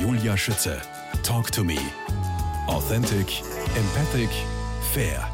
Julia 0.00 0.36
Schütze. 0.36 0.80
Talk 1.24 1.50
to 1.50 1.64
me. 1.64 1.76
Authentic, 2.68 3.42
empathic, 3.76 4.30
fair. 4.92 5.28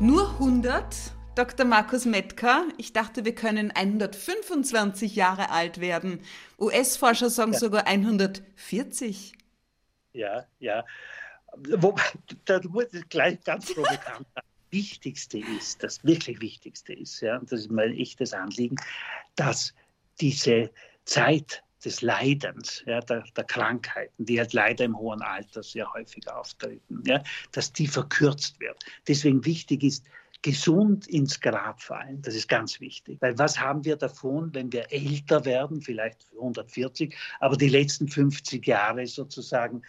Nur 0.00 0.28
100? 0.32 0.84
Dr. 1.34 1.64
Markus 1.64 2.04
Metka, 2.04 2.64
ich 2.76 2.92
dachte, 2.92 3.24
wir 3.24 3.34
können 3.34 3.70
125 3.70 5.16
Jahre 5.16 5.48
alt 5.48 5.80
werden. 5.80 6.20
US-Forscher 6.58 7.30
sagen 7.30 7.54
ja. 7.54 7.58
sogar 7.58 7.86
140. 7.86 9.32
Ja, 10.12 10.44
ja. 10.58 10.84
Wobei, 11.56 12.02
da 12.44 12.60
muss 12.68 12.92
ich 12.92 13.08
gleich 13.08 13.42
ganz 13.44 13.72
provokant 13.72 14.26
Das 14.34 14.44
Wichtigste 14.70 15.38
ist, 15.38 15.82
das 15.82 16.04
wirklich 16.04 16.42
Wichtigste 16.42 16.92
ist, 16.92 17.20
ja, 17.22 17.38
und 17.38 17.50
das 17.50 17.60
ist 17.60 17.70
mein 17.70 17.96
echtes 17.96 18.34
Anliegen, 18.34 18.76
dass 19.36 19.72
diese 20.20 20.70
Zeit 21.06 21.62
des 21.84 22.02
Leidens, 22.02 22.82
ja, 22.86 23.00
der, 23.00 23.24
der, 23.36 23.44
Krankheiten, 23.44 24.24
die 24.24 24.38
halt 24.38 24.52
leider 24.52 24.84
im 24.84 24.98
hohen 24.98 25.22
Alter 25.22 25.62
sehr 25.62 25.92
häufig 25.92 26.30
auftreten, 26.30 27.02
ja, 27.06 27.22
dass 27.52 27.72
die 27.72 27.86
verkürzt 27.86 28.60
wird. 28.60 28.78
Deswegen 29.08 29.44
wichtig 29.44 29.82
ist, 29.82 30.04
gesund 30.42 31.06
ins 31.06 31.40
Grab 31.40 31.82
fallen. 31.82 32.22
Das 32.22 32.34
ist 32.34 32.48
ganz 32.48 32.80
wichtig. 32.80 33.18
Weil 33.20 33.38
was 33.38 33.60
haben 33.60 33.84
wir 33.84 33.96
davon, 33.96 34.54
wenn 34.54 34.72
wir 34.72 34.90
älter 34.90 35.44
werden, 35.44 35.82
vielleicht 35.82 36.26
140, 36.32 37.14
aber 37.40 37.56
die 37.56 37.68
letzten 37.68 38.08
50 38.08 38.66
Jahre 38.66 39.06
sozusagen 39.06 39.82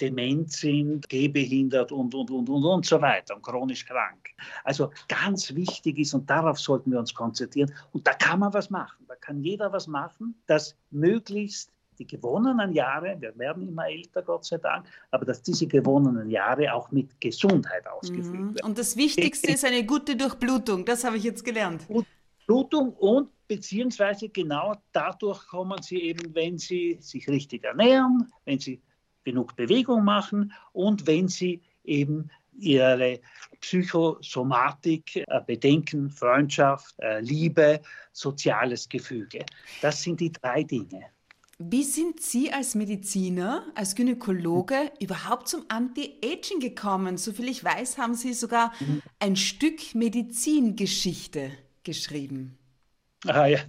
dement 0.00 0.52
sind, 0.52 1.08
gehbehindert 1.08 1.90
und, 1.92 2.14
und, 2.14 2.30
und, 2.30 2.48
und, 2.48 2.64
und 2.64 2.86
so 2.86 3.00
weiter 3.00 3.34
und 3.34 3.42
chronisch 3.42 3.84
krank. 3.84 4.30
Also 4.62 4.90
ganz 5.08 5.54
wichtig 5.54 5.98
ist, 5.98 6.14
und 6.14 6.28
darauf 6.30 6.58
sollten 6.58 6.92
wir 6.92 6.98
uns 6.98 7.14
konzentrieren, 7.14 7.72
und 7.92 8.06
da 8.06 8.14
kann 8.14 8.40
man 8.40 8.54
was 8.54 8.70
machen. 8.70 9.04
Da 9.08 9.16
kann 9.16 9.42
jeder 9.42 9.72
was 9.72 9.86
machen, 9.86 10.34
dass 10.46 10.76
möglichst 10.90 11.70
die 11.98 12.06
gewonnenen 12.06 12.72
Jahre, 12.72 13.16
wir 13.20 13.36
werden 13.38 13.68
immer 13.68 13.88
älter, 13.88 14.22
Gott 14.22 14.44
sei 14.44 14.58
Dank, 14.58 14.86
aber 15.10 15.24
dass 15.24 15.42
diese 15.42 15.66
gewonnenen 15.66 16.28
Jahre 16.28 16.72
auch 16.72 16.90
mit 16.90 17.20
Gesundheit 17.20 17.86
ausgefüllt 17.86 18.32
mhm. 18.32 18.54
werden. 18.54 18.66
Und 18.66 18.78
das 18.78 18.96
Wichtigste 18.96 19.52
ist 19.52 19.64
eine 19.64 19.84
gute 19.84 20.16
Durchblutung, 20.16 20.84
das 20.84 21.04
habe 21.04 21.16
ich 21.16 21.24
jetzt 21.24 21.44
gelernt. 21.44 21.86
Blutung 22.46 22.92
und 22.94 23.30
beziehungsweise 23.46 24.28
genau 24.28 24.74
dadurch 24.92 25.46
kommen 25.46 25.80
sie 25.82 26.00
eben, 26.02 26.34
wenn 26.34 26.58
sie 26.58 26.98
sich 27.00 27.28
richtig 27.28 27.64
ernähren, 27.64 28.30
wenn 28.44 28.58
sie 28.58 28.82
genug 29.24 29.56
Bewegung 29.56 30.04
machen 30.04 30.52
und 30.72 31.06
wenn 31.06 31.28
sie 31.28 31.62
eben 31.84 32.30
ihre 32.58 33.20
Psychosomatik, 33.60 35.16
äh, 35.16 35.40
Bedenken, 35.46 36.10
Freundschaft, 36.10 36.94
äh, 36.98 37.20
Liebe, 37.20 37.80
soziales 38.12 38.88
Gefüge. 38.88 39.44
Das 39.80 40.02
sind 40.02 40.20
die 40.20 40.30
drei 40.30 40.62
Dinge. 40.62 41.06
Wie 41.58 41.84
sind 41.84 42.20
Sie 42.20 42.52
als 42.52 42.74
Mediziner, 42.74 43.64
als 43.76 43.94
Gynäkologe 43.94 44.90
überhaupt 45.00 45.48
zum 45.48 45.64
Anti-Aging 45.68 46.58
gekommen? 46.58 47.16
Soviel 47.16 47.48
ich 47.48 47.62
weiß, 47.62 47.96
haben 47.96 48.14
Sie 48.14 48.34
sogar 48.34 48.72
ein 49.20 49.36
Stück 49.36 49.94
Medizingeschichte 49.94 51.52
geschrieben. 51.84 52.58
Ah, 53.26 53.46
ja, 53.46 53.60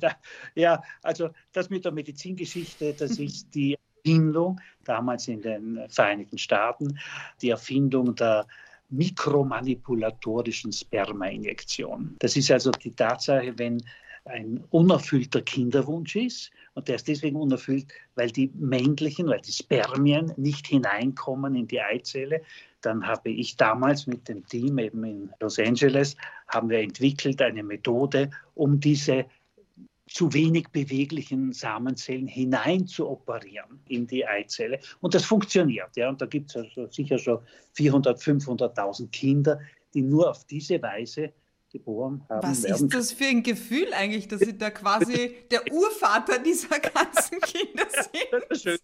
ja, 0.56 0.84
also 1.04 1.30
das 1.54 1.70
mit 1.70 1.86
der 1.86 1.92
Medizingeschichte, 1.92 2.94
das 2.94 3.12
ist 3.20 3.54
die 3.54 3.78
Erfindung, 4.06 4.62
damals 4.84 5.28
in 5.28 5.42
den 5.42 5.80
Vereinigten 5.90 6.38
Staaten, 6.38 7.00
die 7.42 7.50
Erfindung 7.50 8.16
der 8.16 8.46
mikromanipulatorischen 8.90 10.72
Spermainjektion. 10.72 12.16
Das 12.20 12.38
ist 12.38 12.52
also 12.52 12.70
die 12.70 12.92
Tatsache, 12.92 13.58
wenn 13.58 13.82
ein 14.26 14.64
unerfüllter 14.70 15.42
Kinderwunsch 15.42 16.16
ist. 16.16 16.52
Und 16.76 16.88
der 16.88 16.96
ist 16.96 17.08
deswegen 17.08 17.36
unerfüllt, 17.36 17.88
weil 18.16 18.30
die 18.30 18.52
männlichen, 18.56 19.28
weil 19.28 19.42
die 19.42 19.52
Spermien 19.52 20.34
nicht 20.38 20.68
hineinkommen 20.68 21.56
in 21.56 21.68
die 21.68 21.82
Eizelle. 21.82 22.42
Dann 22.82 23.08
habe 23.08 23.32
ich 23.32 23.58
damals 23.58 24.06
mit 24.06 24.28
dem 24.28 24.46
Team 24.48 24.78
eben 24.78 25.04
in 25.04 25.32
Los 25.40 25.58
Angeles, 25.58 26.16
haben 26.48 26.70
wir 26.70 26.80
entwickelt 26.80 27.42
eine 27.42 27.64
Methode, 27.64 28.30
um 28.54 28.80
diese 28.80 29.26
zu 30.08 30.32
wenig 30.34 30.70
beweglichen 30.70 31.52
Samenzellen 31.52 32.28
hinein 32.28 32.86
zu 32.86 33.10
operieren 33.10 33.80
in 33.88 34.06
die 34.06 34.26
Eizelle. 34.26 34.80
Und 35.02 35.16
das 35.16 35.26
funktioniert. 35.26 35.96
Ja. 35.96 36.10
Und 36.10 36.22
da 36.22 36.26
gibt 36.26 36.52
es 36.52 36.58
also 36.58 36.88
sicher 36.92 37.18
schon 37.18 37.40
400.000, 37.76 38.46
500.000 38.46 39.10
Kinder, 39.10 39.60
die 39.94 40.02
nur 40.02 40.30
auf 40.30 40.46
diese 40.46 40.82
Weise 40.82 41.34
geboren 41.72 42.24
haben. 42.30 42.48
Was 42.48 42.64
werden. 42.64 42.86
ist 42.86 42.94
das 42.94 43.12
für 43.12 43.26
ein 43.26 43.42
Gefühl 43.42 43.94
eigentlich, 43.94 44.28
dass 44.28 44.42
Sie 44.42 44.58
da 44.58 44.70
quasi 44.70 45.36
der 45.52 45.62
Urvater 45.72 46.40
dieser 46.40 46.80
ganzen 46.80 47.40
Kinder 47.42 47.86
sind? 47.90 48.50
Das 48.50 48.66
ist 48.66 48.82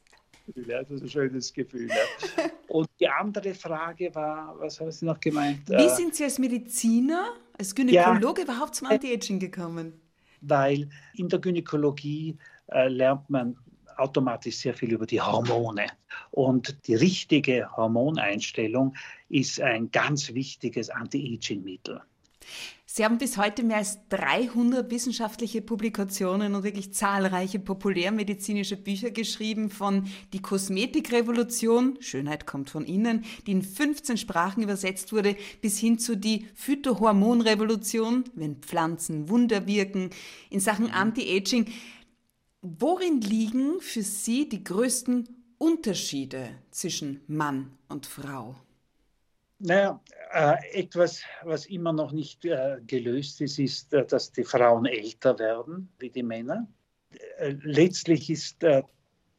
Gefühl, 0.54 0.70
ja, 0.70 0.82
das 0.82 0.92
ist 0.92 1.02
ein 1.04 1.10
schönes 1.10 1.54
Gefühl. 1.54 1.88
Ja. 1.88 2.50
Und 2.68 2.90
die 3.00 3.08
andere 3.08 3.54
Frage 3.54 4.14
war, 4.14 4.56
was 4.60 4.80
haben 4.80 4.92
Sie 4.92 5.06
noch 5.06 5.20
gemeint? 5.20 5.68
Wie 5.70 5.74
äh, 5.74 5.96
sind 5.96 6.16
Sie 6.16 6.24
als 6.24 6.40
Mediziner, 6.40 7.34
als 7.58 7.76
Gynäkologe 7.76 8.42
ja, 8.42 8.48
überhaupt 8.48 8.76
zum 8.76 8.88
Anti-Aging 8.88 9.40
gekommen? 9.40 9.94
Weil 10.42 10.90
in 11.14 11.30
der 11.30 11.40
Gynäkologie 11.40 12.38
äh, 12.68 12.88
lernt 12.88 13.30
man 13.30 13.56
automatisch 13.98 14.58
sehr 14.58 14.74
viel 14.74 14.94
über 14.94 15.06
die 15.06 15.22
Hormone. 15.22 15.88
Und 16.32 16.88
die 16.88 16.96
richtige 16.96 17.70
Hormoneinstellung 17.76 18.96
ist 19.30 19.62
ein 19.62 19.92
ganz 19.92 20.34
wichtiges 20.34 20.90
Anti-Aging-Mittel. 20.90 22.02
Sie 22.94 23.06
haben 23.06 23.20
bis 23.20 23.38
heute 23.38 23.64
mehr 23.64 23.78
als 23.78 24.00
300 24.10 24.92
wissenschaftliche 24.92 25.62
Publikationen 25.62 26.56
und 26.56 26.64
wirklich 26.64 26.94
zahlreiche 26.94 27.58
populärmedizinische 27.58 28.76
Bücher 28.76 29.12
geschrieben, 29.12 29.70
von 29.70 30.10
Die 30.34 30.42
Kosmetikrevolution, 30.42 31.98
Schönheit 32.02 32.46
kommt 32.46 32.70
von 32.70 32.84
innen, 32.84 33.24
die 33.48 33.54
in 33.54 33.62
15 33.62 34.18
Sprachen 34.18 34.62
übersetzt 34.62 35.14
wurde, 35.14 35.38
bis 35.62 35.80
hin 35.80 36.00
zu 36.00 36.18
Die 36.18 36.48
Phytohormonrevolution, 36.54 38.26
wenn 38.36 38.58
Pflanzen 38.58 39.30
Wunder 39.30 39.68
wirken, 39.68 40.10
in 40.50 40.60
Sachen 40.60 40.92
Anti-Aging. 40.92 41.72
Worin 42.62 43.22
liegen 43.22 43.80
für 43.80 44.04
Sie 44.04 44.50
die 44.50 44.66
größten 44.66 45.30
Unterschiede 45.58 46.50
zwischen 46.72 47.22
Mann 47.28 47.72
und 47.88 48.06
Frau? 48.06 48.58
Naja, 49.64 50.02
äh, 50.32 50.80
etwas, 50.80 51.22
was 51.44 51.68
immer 51.68 51.94
noch 51.94 52.12
nicht 52.12 52.46
äh, 52.46 52.78
gelöst 52.88 53.42
ist, 53.42 53.60
ist, 53.60 53.94
äh, 53.94 54.06
dass 54.06 54.32
die 54.32 54.44
Frauen 54.44 54.86
älter 54.86 55.38
werden 55.38 55.92
wie 56.00 56.10
die 56.10 56.24
Männer. 56.24 56.68
Letztlich 57.40 58.30
ist 58.30 58.62
der 58.62 58.86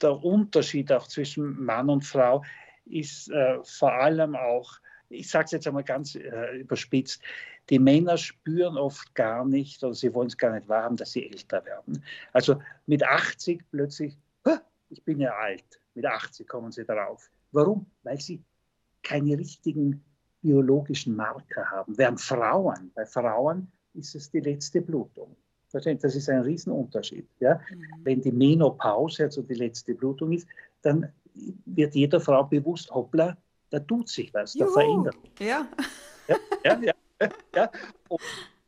Unterschied 0.03 0.93
auch 0.93 1.09
zwischen 1.09 1.65
Mann 1.65 1.89
und 1.89 2.05
Frau 2.05 2.45
ist 2.85 3.33
vor 3.65 3.93
allem 3.95 4.37
auch, 4.37 4.75
ich 5.09 5.31
sage 5.31 5.47
es 5.47 5.51
jetzt 5.53 5.67
einmal 5.67 5.85
ganz 5.85 6.15
überspitzt, 6.15 7.23
die 7.71 7.79
Männer 7.79 8.19
spüren 8.19 8.77
oft 8.77 9.15
gar 9.15 9.47
nicht 9.47 9.83
oder 9.83 9.95
sie 9.95 10.13
wollen 10.13 10.27
es 10.27 10.37
gar 10.37 10.53
nicht 10.53 10.69
wahrhaben, 10.69 10.97
dass 10.97 11.13
sie 11.13 11.31
älter 11.31 11.65
werden. 11.65 12.05
Also 12.33 12.61
mit 12.87 13.03
80 13.03 13.63
plötzlich, 13.71 14.19
ich 14.91 15.03
bin 15.03 15.19
ja 15.19 15.35
alt, 15.35 15.81
mit 15.95 16.05
80 16.05 16.47
kommen 16.47 16.73
sie 16.73 16.85
darauf. 16.85 17.31
Warum? 17.53 17.87
Weil 18.03 18.21
sie 18.21 18.43
keine 19.03 19.39
richtigen 19.39 20.05
biologischen 20.43 21.17
Marker 21.17 21.65
haben. 21.71 21.97
Während 21.97 22.21
Frauen, 22.21 22.91
bei 22.95 23.07
Frauen 23.07 23.71
ist 23.95 24.15
es 24.15 24.31
die 24.31 24.41
letzte 24.41 24.83
Blutung. 24.83 25.37
Das 25.73 25.87
ist 25.87 26.29
ein 26.29 26.43
Riesenunterschied. 26.43 27.27
Ja? 27.41 27.55
Mhm. 27.55 27.87
Wenn 28.03 28.21
die 28.21 28.33
Menopause, 28.33 29.25
also 29.25 29.43
die 29.43 29.55
letzte 29.55 29.95
Blutung 29.95 30.33
ist, 30.33 30.47
dann 30.83 31.11
wird 31.65 31.95
jeder 31.95 32.21
Frau 32.21 32.45
bewusst, 32.45 32.91
hoppla, 32.91 33.37
da 33.71 33.79
tut 33.81 34.09
sich 34.09 34.35
was, 34.35 34.53
da 34.53 34.67
verändert 34.67 35.17
sich. 35.23 35.49
Ja. 35.49 35.67
Ja, 36.29 36.37
ja, 36.65 36.81
ja, 36.83 36.93
ja. 37.55 37.71
Und 38.09 38.21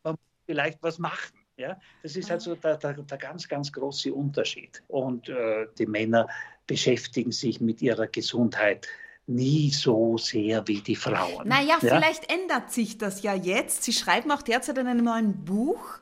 man 0.03 0.13
muss 0.13 0.21
vielleicht 0.47 0.83
was 0.83 0.99
machen. 0.99 1.39
Ja? 1.57 1.79
Das 2.03 2.17
ist 2.17 2.31
also 2.31 2.55
der, 2.55 2.79
der, 2.79 2.95
der 2.95 3.19
ganz, 3.19 3.47
ganz 3.47 3.71
große 3.71 4.13
Unterschied. 4.13 4.83
Und 4.89 5.29
äh, 5.29 5.67
die 5.79 5.87
Männer 5.87 6.27
beschäftigen 6.67 7.33
sich 7.33 7.61
mit 7.61 7.83
ihrer 7.83 8.07
Gesundheit 8.07 8.89
nie 9.27 9.71
so 9.71 10.19
sehr 10.19 10.67
wie 10.69 10.81
die 10.81 10.97
Frauen. 10.97 11.49
Naja, 11.49 11.79
ja? 11.81 11.97
vielleicht 11.97 12.31
ändert 12.31 12.73
sich 12.73 12.99
das 12.99 13.23
ja 13.23 13.35
jetzt. 13.35 13.83
Sie 13.83 13.93
schreiben 13.93 14.31
auch 14.31 14.43
derzeit 14.43 14.79
in 14.79 14.87
einem 14.87 15.05
neuen 15.05 15.45
Buch, 15.45 16.01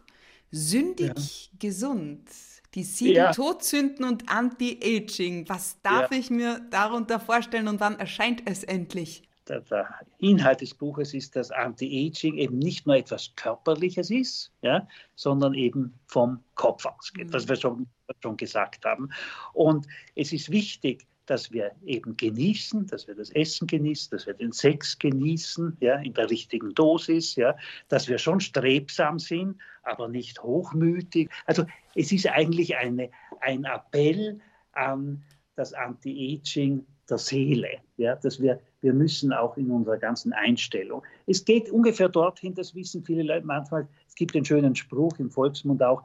Sündig 0.52 1.08
ja. 1.50 1.58
gesund. 1.58 2.28
Die 2.74 2.84
sieben 2.84 3.16
ja. 3.16 3.32
Todsünden 3.32 4.04
und 4.04 4.28
Anti-Aging. 4.28 5.48
Was 5.48 5.80
darf 5.82 6.12
ja. 6.12 6.18
ich 6.18 6.30
mir 6.30 6.60
darunter 6.70 7.18
vorstellen 7.18 7.68
und 7.68 7.80
wann 7.80 7.98
erscheint 7.98 8.42
es 8.44 8.62
endlich? 8.62 9.22
Der, 9.48 9.60
der, 9.60 9.88
Inhalt 10.18 10.60
des 10.60 10.74
Buches 10.74 11.14
ist, 11.14 11.36
dass 11.36 11.50
Anti-Aging 11.50 12.36
eben 12.36 12.58
nicht 12.58 12.86
nur 12.86 12.96
etwas 12.96 13.32
Körperliches 13.34 14.10
ist, 14.10 14.52
ja, 14.62 14.86
sondern 15.16 15.54
eben 15.54 15.94
vom 16.06 16.38
Kopf 16.54 16.86
ausgeht, 16.86 17.28
mhm. 17.28 17.32
was 17.32 17.48
wir 17.48 17.56
schon, 17.56 17.86
schon 18.22 18.36
gesagt 18.36 18.84
haben. 18.84 19.10
Und 19.54 19.86
es 20.14 20.32
ist 20.32 20.50
wichtig, 20.50 21.06
dass 21.32 21.50
wir 21.50 21.72
eben 21.86 22.14
genießen, 22.14 22.88
dass 22.88 23.08
wir 23.08 23.14
das 23.14 23.30
Essen 23.30 23.66
genießen, 23.66 24.10
dass 24.10 24.26
wir 24.26 24.34
den 24.34 24.52
Sex 24.52 24.98
genießen, 24.98 25.78
ja, 25.80 25.94
in 25.96 26.12
der 26.12 26.28
richtigen 26.28 26.74
Dosis, 26.74 27.36
ja, 27.36 27.56
dass 27.88 28.06
wir 28.06 28.18
schon 28.18 28.40
strebsam 28.40 29.18
sind, 29.18 29.56
aber 29.82 30.08
nicht 30.08 30.42
hochmütig. 30.42 31.30
Also 31.46 31.64
es 31.94 32.12
ist 32.12 32.26
eigentlich 32.26 32.76
eine, 32.76 33.08
ein 33.40 33.64
Appell 33.64 34.40
an 34.72 35.22
das 35.56 35.72
Anti-Aging 35.72 36.84
der 37.08 37.16
Seele. 37.16 37.78
Ja, 37.96 38.16
dass 38.16 38.38
wir, 38.38 38.60
wir 38.82 38.92
müssen 38.92 39.32
auch 39.32 39.56
in 39.56 39.70
unserer 39.70 39.96
ganzen 39.96 40.34
Einstellung. 40.34 41.02
Es 41.26 41.46
geht 41.46 41.70
ungefähr 41.70 42.10
dorthin, 42.10 42.54
das 42.54 42.74
wissen 42.74 43.02
viele 43.04 43.22
Leute 43.22 43.46
manchmal. 43.46 43.88
Es 44.06 44.16
gibt 44.16 44.36
einen 44.36 44.44
schönen 44.44 44.76
Spruch 44.76 45.18
im 45.18 45.30
Volksmund 45.30 45.82
auch, 45.82 46.02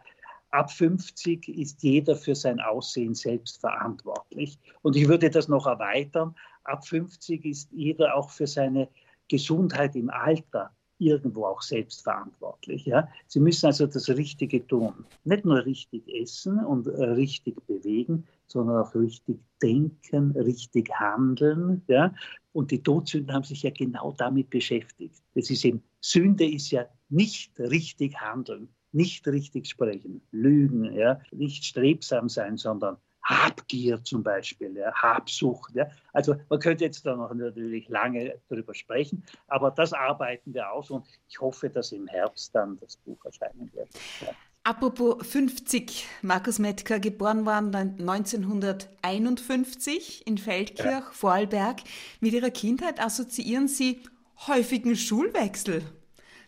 ab 0.52 0.72
50 0.72 1.48
ist 1.50 1.84
jeder 1.84 2.16
für 2.16 2.36
sein 2.36 2.60
Aussehen 2.60 3.14
selbst 3.14 3.60
verantwortlich. 3.60 4.58
Und 4.82 4.96
ich 4.96 5.08
würde 5.08 5.30
das 5.30 5.48
noch 5.48 5.68
erweitern. 5.68 6.36
Ab 6.64 6.86
50 6.86 7.46
ist 7.46 7.72
jeder 7.72 8.16
auch 8.16 8.30
für 8.30 8.48
seine 8.48 8.90
Gesundheit 9.28 9.96
im 9.96 10.10
Alter 10.10 10.72
irgendwo 11.00 11.46
auch 11.46 11.62
selbst 11.62 12.04
verantwortlich. 12.04 12.86
Ja? 12.86 13.08
Sie 13.28 13.40
müssen 13.40 13.68
also 13.68 13.86
das 13.86 14.10
Richtige 14.10 14.66
tun. 14.66 15.06
Nicht 15.24 15.46
nur 15.46 15.66
richtig 15.66 16.08
essen 16.08 16.60
und 16.66 16.88
äh, 16.88 17.04
richtig 17.04 17.56
bewegen, 17.68 18.26
sondern 18.48 18.84
auch 18.84 18.96
richtig 18.96 19.40
denken, 19.62 20.32
richtig 20.32 20.90
handeln. 21.00 21.84
Ja? 21.88 22.14
Und 22.54 22.72
die 22.72 22.82
Todsünden 22.82 23.34
haben 23.34 23.44
sich 23.44 23.64
ja 23.64 23.70
genau 23.70 24.14
damit 24.18 24.50
beschäftigt. 24.50 25.22
Das 25.36 25.50
ist 25.50 25.64
eben, 25.66 25.84
Sünde 26.02 26.50
ist 26.50 26.72
ja 26.72 26.86
nicht 27.10 27.60
richtig 27.60 28.20
handeln, 28.20 28.70
nicht 28.92 29.28
richtig 29.28 29.68
sprechen, 29.68 30.22
lügen, 30.32 30.94
ja? 30.94 31.20
nicht 31.32 31.66
strebsam 31.66 32.30
sein, 32.30 32.58
sondern 32.58 32.98
Habgier 33.28 34.04
zum 34.04 34.24
Beispiel, 34.24 34.76
ja, 34.78 34.92
Habsucht. 34.94 35.76
Ja. 35.76 35.88
Also 36.14 36.36
man 36.50 36.60
könnte 36.60 36.86
jetzt 36.86 37.06
da 37.06 37.16
noch 37.16 37.32
natürlich 37.34 37.90
lange 37.90 38.40
darüber 38.48 38.74
sprechen, 38.74 39.22
aber 39.48 39.72
das 39.72 39.92
arbeiten 39.92 40.54
wir 40.54 40.72
aus 40.72 40.90
und 40.90 41.06
ich 41.28 41.42
hoffe, 41.42 41.70
dass 41.70 41.92
im 41.92 42.08
Herbst 42.08 42.56
dann 42.56 42.80
das 42.80 42.96
Buch 42.96 43.26
erscheinen 43.26 43.70
wird. 43.74 43.90
Ja. 44.22 44.30
Apropos 44.64 45.18
50, 45.26 46.06
Markus 46.22 46.60
Mettker, 46.60 47.00
geboren 47.00 47.46
worden 47.46 47.74
1951 47.74 50.28
in 50.28 50.38
Feldkirch, 50.38 50.86
ja. 50.86 51.02
Vorarlberg. 51.12 51.80
Mit 52.20 52.34
Ihrer 52.34 52.50
Kindheit 52.50 53.02
assoziieren 53.02 53.70
Sie 53.70 54.02
häufigen 54.46 54.96
Schulwechsel. 54.96 55.84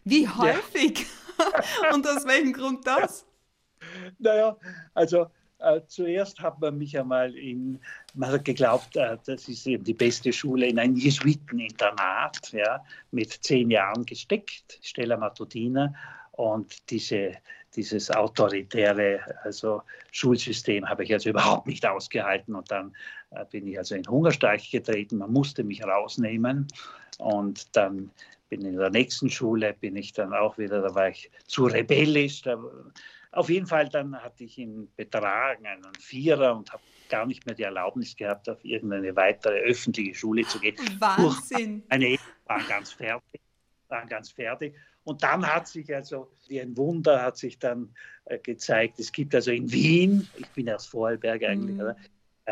Wie 0.03 0.27
häufig? 0.27 0.99
Ja. 0.99 1.05
Und 1.93 2.07
aus 2.07 2.25
welchem 2.25 2.53
Grund 2.53 2.85
das? 2.85 3.25
Naja, 4.17 4.57
also 4.93 5.27
äh, 5.59 5.81
zuerst 5.87 6.39
hat 6.39 6.59
man 6.61 6.77
mich 6.77 6.97
einmal 6.97 7.35
in, 7.35 7.79
man 8.13 8.31
hat 8.31 8.45
geglaubt, 8.45 8.95
äh, 8.95 9.17
das 9.25 9.47
ist 9.49 9.67
eben 9.67 9.83
die 9.83 9.93
beste 9.93 10.31
Schule 10.31 10.67
in 10.67 10.79
ein 10.79 10.95
Jesuiteninternat, 10.95 12.51
ja, 12.53 12.83
mit 13.11 13.31
zehn 13.31 13.69
Jahren 13.69 14.05
gesteckt, 14.05 14.79
Stella 14.81 15.17
Matutina. 15.17 15.93
Und 16.31 16.89
diese, 16.89 17.33
dieses 17.75 18.09
autoritäre 18.09 19.19
also 19.43 19.81
Schulsystem 20.11 20.87
habe 20.87 21.03
ich 21.03 21.11
also 21.11 21.29
überhaupt 21.29 21.67
nicht 21.67 21.85
ausgehalten. 21.85 22.55
Und 22.55 22.71
dann 22.71 22.95
äh, 23.31 23.43
bin 23.51 23.67
ich 23.67 23.77
also 23.77 23.95
in 23.95 24.07
Hungerstreik 24.07 24.61
getreten. 24.71 25.17
Man 25.17 25.33
musste 25.33 25.65
mich 25.65 25.83
rausnehmen. 25.83 26.67
Und 27.17 27.75
dann 27.75 28.11
bin 28.49 28.65
in 28.65 28.77
der 28.77 28.89
nächsten 28.89 29.29
Schule, 29.29 29.73
bin 29.73 29.95
ich 29.95 30.13
dann 30.13 30.33
auch 30.33 30.57
wieder, 30.57 30.81
da 30.81 30.93
war 30.95 31.09
ich 31.09 31.31
zu 31.45 31.65
rebellisch. 31.65 32.41
Da 32.41 32.59
auf 33.31 33.49
jeden 33.49 33.67
Fall 33.67 33.89
dann 33.89 34.15
hatte 34.15 34.43
ich 34.43 34.57
ihn 34.57 34.89
betragen, 34.95 35.65
einen 35.65 35.93
Vierer 35.99 36.55
und 36.55 36.71
habe 36.71 36.83
gar 37.09 37.25
nicht 37.25 37.45
mehr 37.45 37.55
die 37.55 37.63
Erlaubnis 37.63 38.15
gehabt, 38.15 38.49
auf 38.49 38.63
irgendeine 38.63 39.15
weitere 39.15 39.59
öffentliche 39.59 40.15
Schule 40.15 40.43
zu 40.43 40.59
gehen. 40.59 40.75
Wahnsinn. 40.99 41.83
Meine 41.89 42.07
Eltern 42.07 42.25
waren 42.45 42.67
ganz 42.67 42.91
fertig, 42.91 43.41
waren 43.87 44.07
ganz 44.07 44.31
fertig. 44.31 44.75
Und 45.03 45.23
dann 45.23 45.45
hat 45.45 45.67
sich 45.67 45.93
also, 45.93 46.31
wie 46.47 46.61
ein 46.61 46.75
Wunder, 46.77 47.21
hat 47.23 47.37
sich 47.37 47.57
dann 47.57 47.95
äh, 48.25 48.37
gezeigt, 48.37 48.99
es 48.99 49.11
gibt 49.11 49.33
also 49.33 49.51
in 49.51 49.71
Wien, 49.71 50.27
ich 50.37 50.47
bin 50.49 50.69
aus 50.69 50.85
Vorarlberg 50.85 51.43
eigentlich, 51.43 51.77
mhm. 51.77 51.95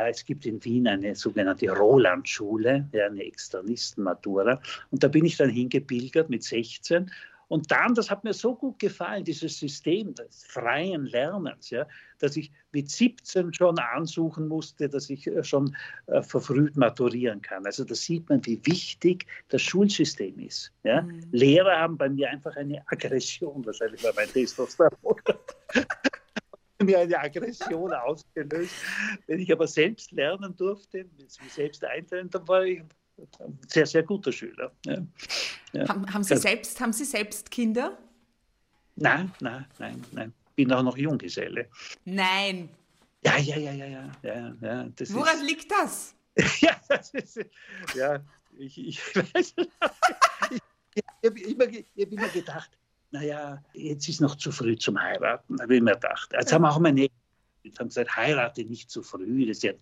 Es 0.06 0.26
gibt 0.26 0.46
in 0.46 0.64
Wien 0.64 0.88
eine 0.88 1.16
sogenannte 1.16 1.70
Roland-Schule, 1.70 2.90
eine 2.94 3.24
Externisten-Matura. 3.24 4.62
Und 4.92 5.04
da 5.04 5.08
bin 5.08 5.26
ich 5.26 5.38
dann 5.38 5.50
hingepilgert 5.50 6.30
mit 6.30 6.44
16 6.44 7.10
und 7.48 7.72
dann, 7.72 7.94
das 7.94 8.12
hat 8.12 8.24
mir 8.24 8.34
so 8.34 8.56
gut 8.56 8.80
gefallen, 8.80 9.24
dieses 9.24 9.58
System 9.58 10.14
des 10.14 10.44
freien 10.46 11.06
Lernens, 11.06 11.70
ja, 11.70 11.88
dass 12.20 12.36
ich 12.36 12.52
mit 12.72 12.92
17 12.92 13.54
schon 13.54 13.80
ansuchen 13.80 14.48
musste, 14.48 14.90
dass 14.90 15.10
ich 15.10 15.28
äh, 15.28 15.44
schon 15.44 15.76
äh, 16.08 16.22
verfrüht 16.22 16.76
maturieren 16.76 17.42
kann. 17.42 17.66
Also 17.66 17.86
da 17.86 17.96
sieht 17.96 18.28
man, 18.30 18.46
wie 18.46 18.60
wichtig 18.66 19.26
das 19.48 19.62
Schulsystem 19.62 20.38
ist. 20.40 20.74
Ja. 20.84 21.04
Mhm. 21.04 21.22
Lehrer 21.32 21.80
haben 21.80 21.98
bei 21.98 22.10
mir 22.10 22.30
einfach 22.30 22.56
eine 22.58 22.84
Aggression, 22.88 23.66
wahrscheinlich 23.66 24.04
war 24.04 24.14
mein 24.16 24.28
Testosteron. 24.28 25.16
mir 26.88 27.00
eine 27.00 27.20
Aggression 27.20 27.94
ausgelöst. 27.94 28.74
Wenn 29.28 29.40
ich 29.40 29.52
aber 29.52 29.68
selbst 29.68 30.12
lernen 30.12 30.56
durfte, 30.56 31.06
mich 31.18 31.54
selbst 31.54 31.84
einteilen, 31.84 32.30
dann 32.30 32.48
war 32.48 32.64
ich 32.64 32.82
ein 33.40 33.60
sehr, 33.68 33.86
sehr 33.86 34.04
guter 34.04 34.32
Schüler. 34.32 34.72
Ja. 34.86 34.98
Ja. 35.74 35.88
Haben, 35.90 36.12
haben, 36.12 36.24
Sie 36.24 36.34
also, 36.34 36.42
selbst, 36.42 36.80
haben 36.80 36.94
Sie 36.94 37.06
selbst 37.06 37.52
Kinder? 37.52 37.98
Nein, 38.96 39.32
nein, 39.42 39.66
nein, 39.78 40.04
nein. 40.12 40.34
Bin 40.56 40.72
auch 40.72 40.82
noch 40.82 40.98
Junggeselle. 40.98 41.70
Nein. 42.06 42.70
Ja, 43.24 43.38
ja, 43.38 43.58
ja, 43.58 43.72
ja, 43.74 43.86
ja. 43.86 44.12
ja, 44.24 44.56
ja 44.62 44.90
das 44.96 45.14
Woran 45.14 45.38
ist, 45.38 45.44
liegt 45.44 45.72
das? 45.72 46.16
ja, 46.62 46.80
das 46.88 47.12
ist, 47.12 47.40
ja, 47.96 48.24
ich, 48.58 48.78
ich 48.78 49.16
weiß 49.16 49.56
nicht. 49.58 49.72
ich, 50.52 50.62
ich 50.96 51.30
habe 51.30 51.40
immer, 51.42 51.66
hab 51.66 52.12
immer 52.12 52.30
gedacht, 52.30 52.78
naja, 53.12 53.64
jetzt 53.74 54.10
ist 54.10 54.22
noch 54.22 54.36
zu 54.36 54.52
früh 54.52 54.76
zum 54.76 55.02
Heiraten, 55.02 55.62
habe 55.62 55.76
ich 55.76 55.82
mir 55.82 55.94
gedacht. 55.94 56.32
Jetzt 56.34 56.52
haben 56.54 56.66
auch 56.66 56.80
meine 56.80 57.08
haben 57.80 57.88
gesagt, 57.88 58.16
heirate 58.16 58.64
nicht 58.64 58.90
zu 58.90 59.04
früh, 59.04 59.46
das 59.46 59.58
ist 59.58 59.64
ja 59.64 59.74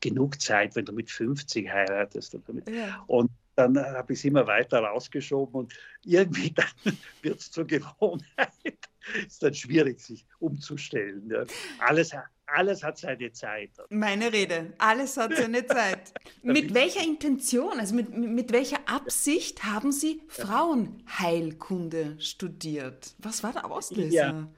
genug 0.00 0.40
Zeit, 0.40 0.76
wenn 0.76 0.84
du 0.84 0.92
mit 0.92 1.10
50 1.10 1.68
heiratest. 1.68 2.38
Ja. 2.68 3.02
Und 3.06 3.30
dann 3.56 3.78
habe 3.78 4.12
ich 4.12 4.20
es 4.20 4.24
immer 4.24 4.46
weiter 4.46 4.80
rausgeschoben 4.80 5.54
und 5.54 5.74
irgendwie 6.04 6.50
dann 6.54 6.96
wird 7.22 7.40
es 7.40 7.50
zur 7.50 7.66
Gewohnheit. 7.66 8.78
ist 9.26 9.42
dann 9.42 9.54
schwierig, 9.54 10.00
sich 10.00 10.24
umzustellen. 10.38 11.28
Ja. 11.30 11.44
Alles, 11.80 12.12
alles 12.52 12.82
hat 12.82 12.98
seine 12.98 13.32
Zeit. 13.32 13.70
Meine 13.90 14.32
Rede, 14.32 14.72
alles 14.78 15.16
hat 15.16 15.34
seine 15.34 15.66
Zeit. 15.66 16.12
mit 16.42 16.74
welcher 16.74 17.02
Intention, 17.04 17.78
also 17.78 17.94
mit, 17.94 18.16
mit 18.16 18.52
welcher 18.52 18.78
Absicht 18.86 19.64
haben 19.64 19.92
Sie 19.92 20.22
Frauenheilkunde 20.28 22.20
studiert? 22.20 23.14
Was 23.18 23.42
war 23.42 23.52
der 23.52 23.70
Auslöser? 23.70 24.14
Ja. 24.14 24.48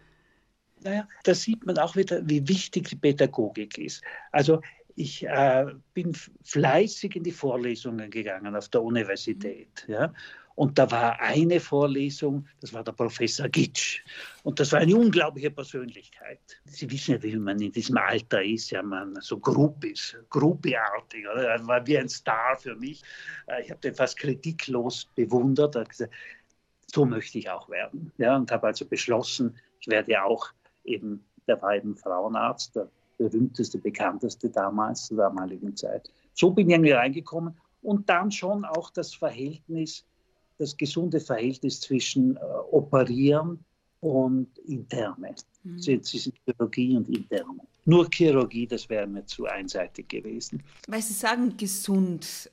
Naja, 0.81 1.09
da 1.23 1.35
sieht 1.35 1.65
man 1.65 1.79
auch 1.79 1.97
wieder, 1.97 2.21
wie 2.29 2.47
wichtig 2.47 2.89
die 2.89 2.97
Pädagogik 2.97 3.79
ist. 3.79 4.03
Also 4.33 4.61
ich 4.97 5.27
äh, 5.27 5.67
bin 5.95 6.15
fleißig 6.43 7.17
in 7.17 7.25
die 7.25 7.33
Vorlesungen 7.33 8.11
gegangen 8.11 8.55
auf 8.55 8.69
der 8.69 8.83
Universität. 8.83 9.87
Ja? 9.89 10.13
Und 10.57 10.79
da 10.79 10.89
war 10.91 11.21
eine 11.21 11.59
Vorlesung, 11.59 12.47
das 12.61 12.73
war 12.73 12.85
der 12.85 12.93
Professor 12.93 13.49
Gitsch. 13.49 14.03
Und 14.45 14.61
das 14.61 14.71
war 14.71 14.81
eine 14.81 14.95
unglaubliche 14.95 15.51
Persönlichkeit. 15.51 16.41
Sie 16.67 16.89
wissen 16.91 17.13
ja, 17.13 17.23
wie 17.23 17.37
man 17.37 17.61
in 17.61 17.73
diesem 17.73 17.97
Alter 17.97 18.43
ist, 18.43 18.71
ja, 18.71 18.83
man 18.83 19.17
so 19.21 19.39
Gruppis, 19.39 20.17
Gruppiartig. 20.31 21.25
Er 21.25 21.67
war 21.67 21.85
wie 21.87 21.99
ein 21.99 22.09
Star 22.09 22.57
für 22.57 22.77
mich. 22.77 23.03
Äh, 23.49 23.63
ich 23.63 23.71
habe 23.71 23.81
den 23.81 23.95
fast 23.95 24.17
kritiklos 24.17 25.07
bewundert. 25.17 25.75
Er 25.75 25.85
gesagt, 25.85 26.13
so 26.87 27.05
möchte 27.05 27.39
ich 27.39 27.51
auch 27.51 27.69
werden. 27.69 28.13
Ja, 28.19 28.37
und 28.37 28.51
habe 28.53 28.69
also 28.69 28.85
beschlossen, 28.85 29.57
ich 29.81 29.89
werde 29.89 30.23
auch 30.23 30.49
eben, 30.85 31.25
der 31.49 31.61
eben 31.75 31.97
Frauenarzt, 31.97 32.77
der 32.77 32.89
berühmteste, 33.19 33.79
bekannteste 33.79 34.51
damals, 34.51 35.07
zur 35.07 35.17
damaligen 35.17 35.77
Zeit. 35.77 36.11
So 36.33 36.51
bin 36.51 36.69
ich 36.69 36.75
irgendwie 36.75 36.93
reingekommen 36.93 37.59
und 37.83 38.09
dann 38.09 38.31
schon 38.31 38.65
auch 38.65 38.91
das 38.91 39.15
Verhältnis, 39.15 40.07
das 40.59 40.77
gesunde 40.77 41.21
Verhältnis 41.21 41.81
zwischen 41.81 42.37
äh, 42.37 42.41
Operieren 42.71 43.59
und 44.01 44.59
Interne. 44.59 45.35
Mhm. 45.63 45.79
Zwischen 45.79 46.33
Chirurgie 46.45 46.97
und 46.97 47.09
Interne. 47.09 47.61
Nur 47.87 48.09
Chirurgie, 48.11 48.67
das 48.67 48.89
wäre 48.89 49.07
mir 49.07 49.25
zu 49.27 49.47
einseitig 49.47 50.09
gewesen. 50.09 50.63
Weil 50.89 51.03
Sie 51.03 51.13
sagen 51.13 51.57
gesund, 51.57 52.51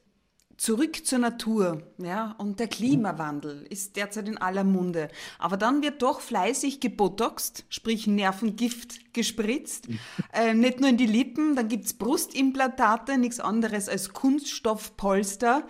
Zurück 0.62 1.08
zur 1.08 1.18
Natur, 1.18 1.82
ja, 1.98 2.36
und 2.38 2.60
der 2.60 2.68
Klimawandel 2.68 3.66
ist 3.72 3.96
derzeit 3.96 4.28
in 4.28 4.38
aller 4.38 4.64
Munde. 4.64 5.08
Aber 5.40 5.58
dann 5.58 5.82
wird 5.82 6.04
doch 6.04 6.22
fleißig 6.22 6.80
gebotoxt, 6.80 7.66
sprich 7.70 8.06
Nervengift 8.06 9.12
gespritzt, 9.12 9.88
äh, 10.34 10.54
nicht 10.54 10.80
nur 10.80 10.90
in 10.90 10.98
die 10.98 11.08
Lippen, 11.08 11.56
dann 11.56 11.68
gibt's 11.68 11.94
Brustimplantate, 11.96 13.18
nichts 13.18 13.40
anderes 13.40 13.90
als 13.90 14.14
Kunststoffpolster. 14.14 15.68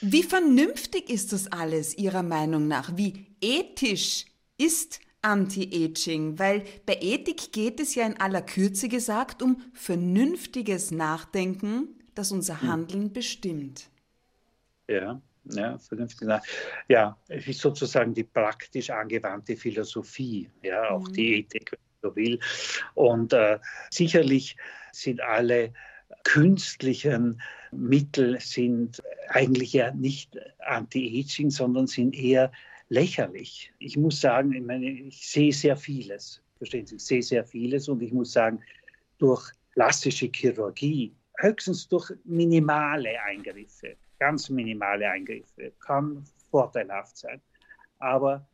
Wie 0.00 0.22
vernünftig 0.22 1.10
ist 1.10 1.32
das 1.32 1.52
alles 1.52 1.96
Ihrer 1.96 2.22
Meinung 2.22 2.68
nach? 2.68 2.96
Wie 2.96 3.26
ethisch 3.40 4.24
ist 4.56 5.00
Anti-Aging, 5.22 6.38
weil 6.38 6.64
bei 6.86 6.98
Ethik 7.00 7.52
geht 7.52 7.80
es 7.80 7.94
ja 7.94 8.06
in 8.06 8.18
aller 8.18 8.40
Kürze 8.40 8.88
gesagt 8.88 9.42
um 9.42 9.62
vernünftiges 9.74 10.90
Nachdenken, 10.90 11.88
das 12.14 12.32
unser 12.32 12.62
hm. 12.62 12.68
Handeln 12.68 13.12
bestimmt. 13.12 13.90
Ja, 14.88 15.20
ja, 15.44 15.78
vernünftig. 15.78 16.28
Ja, 16.88 17.18
es 17.28 17.46
ist 17.46 17.60
sozusagen 17.60 18.14
die 18.14 18.24
praktisch 18.24 18.90
angewandte 18.90 19.56
Philosophie, 19.56 20.48
ja, 20.62 20.90
auch 20.90 21.06
mhm. 21.08 21.12
die 21.12 21.34
Ethik, 21.40 21.72
wenn 21.72 21.78
man 21.80 22.10
so 22.10 22.16
will. 22.16 22.40
Und 22.94 23.32
äh, 23.34 23.58
sicherlich 23.90 24.56
sind 24.92 25.20
alle 25.20 25.72
künstlichen 26.24 27.40
Mittel 27.72 28.40
sind 28.40 29.02
eigentlich 29.28 29.72
ja 29.72 29.92
nicht 29.92 30.36
anti-aging, 30.60 31.50
sondern 31.50 31.86
sind 31.86 32.14
eher 32.14 32.50
lächerlich. 32.88 33.72
Ich 33.78 33.96
muss 33.96 34.20
sagen, 34.20 34.52
ich, 34.52 34.62
meine, 34.62 34.90
ich 34.90 35.28
sehe 35.28 35.52
sehr 35.52 35.76
vieles, 35.76 36.42
verstehen 36.58 36.86
Sie, 36.86 36.96
ich 36.96 37.04
sehe 37.04 37.22
sehr 37.22 37.44
vieles 37.44 37.88
und 37.88 38.02
ich 38.02 38.12
muss 38.12 38.32
sagen, 38.32 38.60
durch 39.18 39.50
plastische 39.74 40.30
Chirurgie, 40.34 41.14
höchstens 41.38 41.88
durch 41.88 42.12
minimale 42.24 43.10
Eingriffe, 43.22 43.96
ganz 44.18 44.50
minimale 44.50 45.08
Eingriffe, 45.08 45.72
kann 45.80 46.24
vorteilhaft 46.50 47.16
sein. 47.16 47.40
Aber 47.98 48.46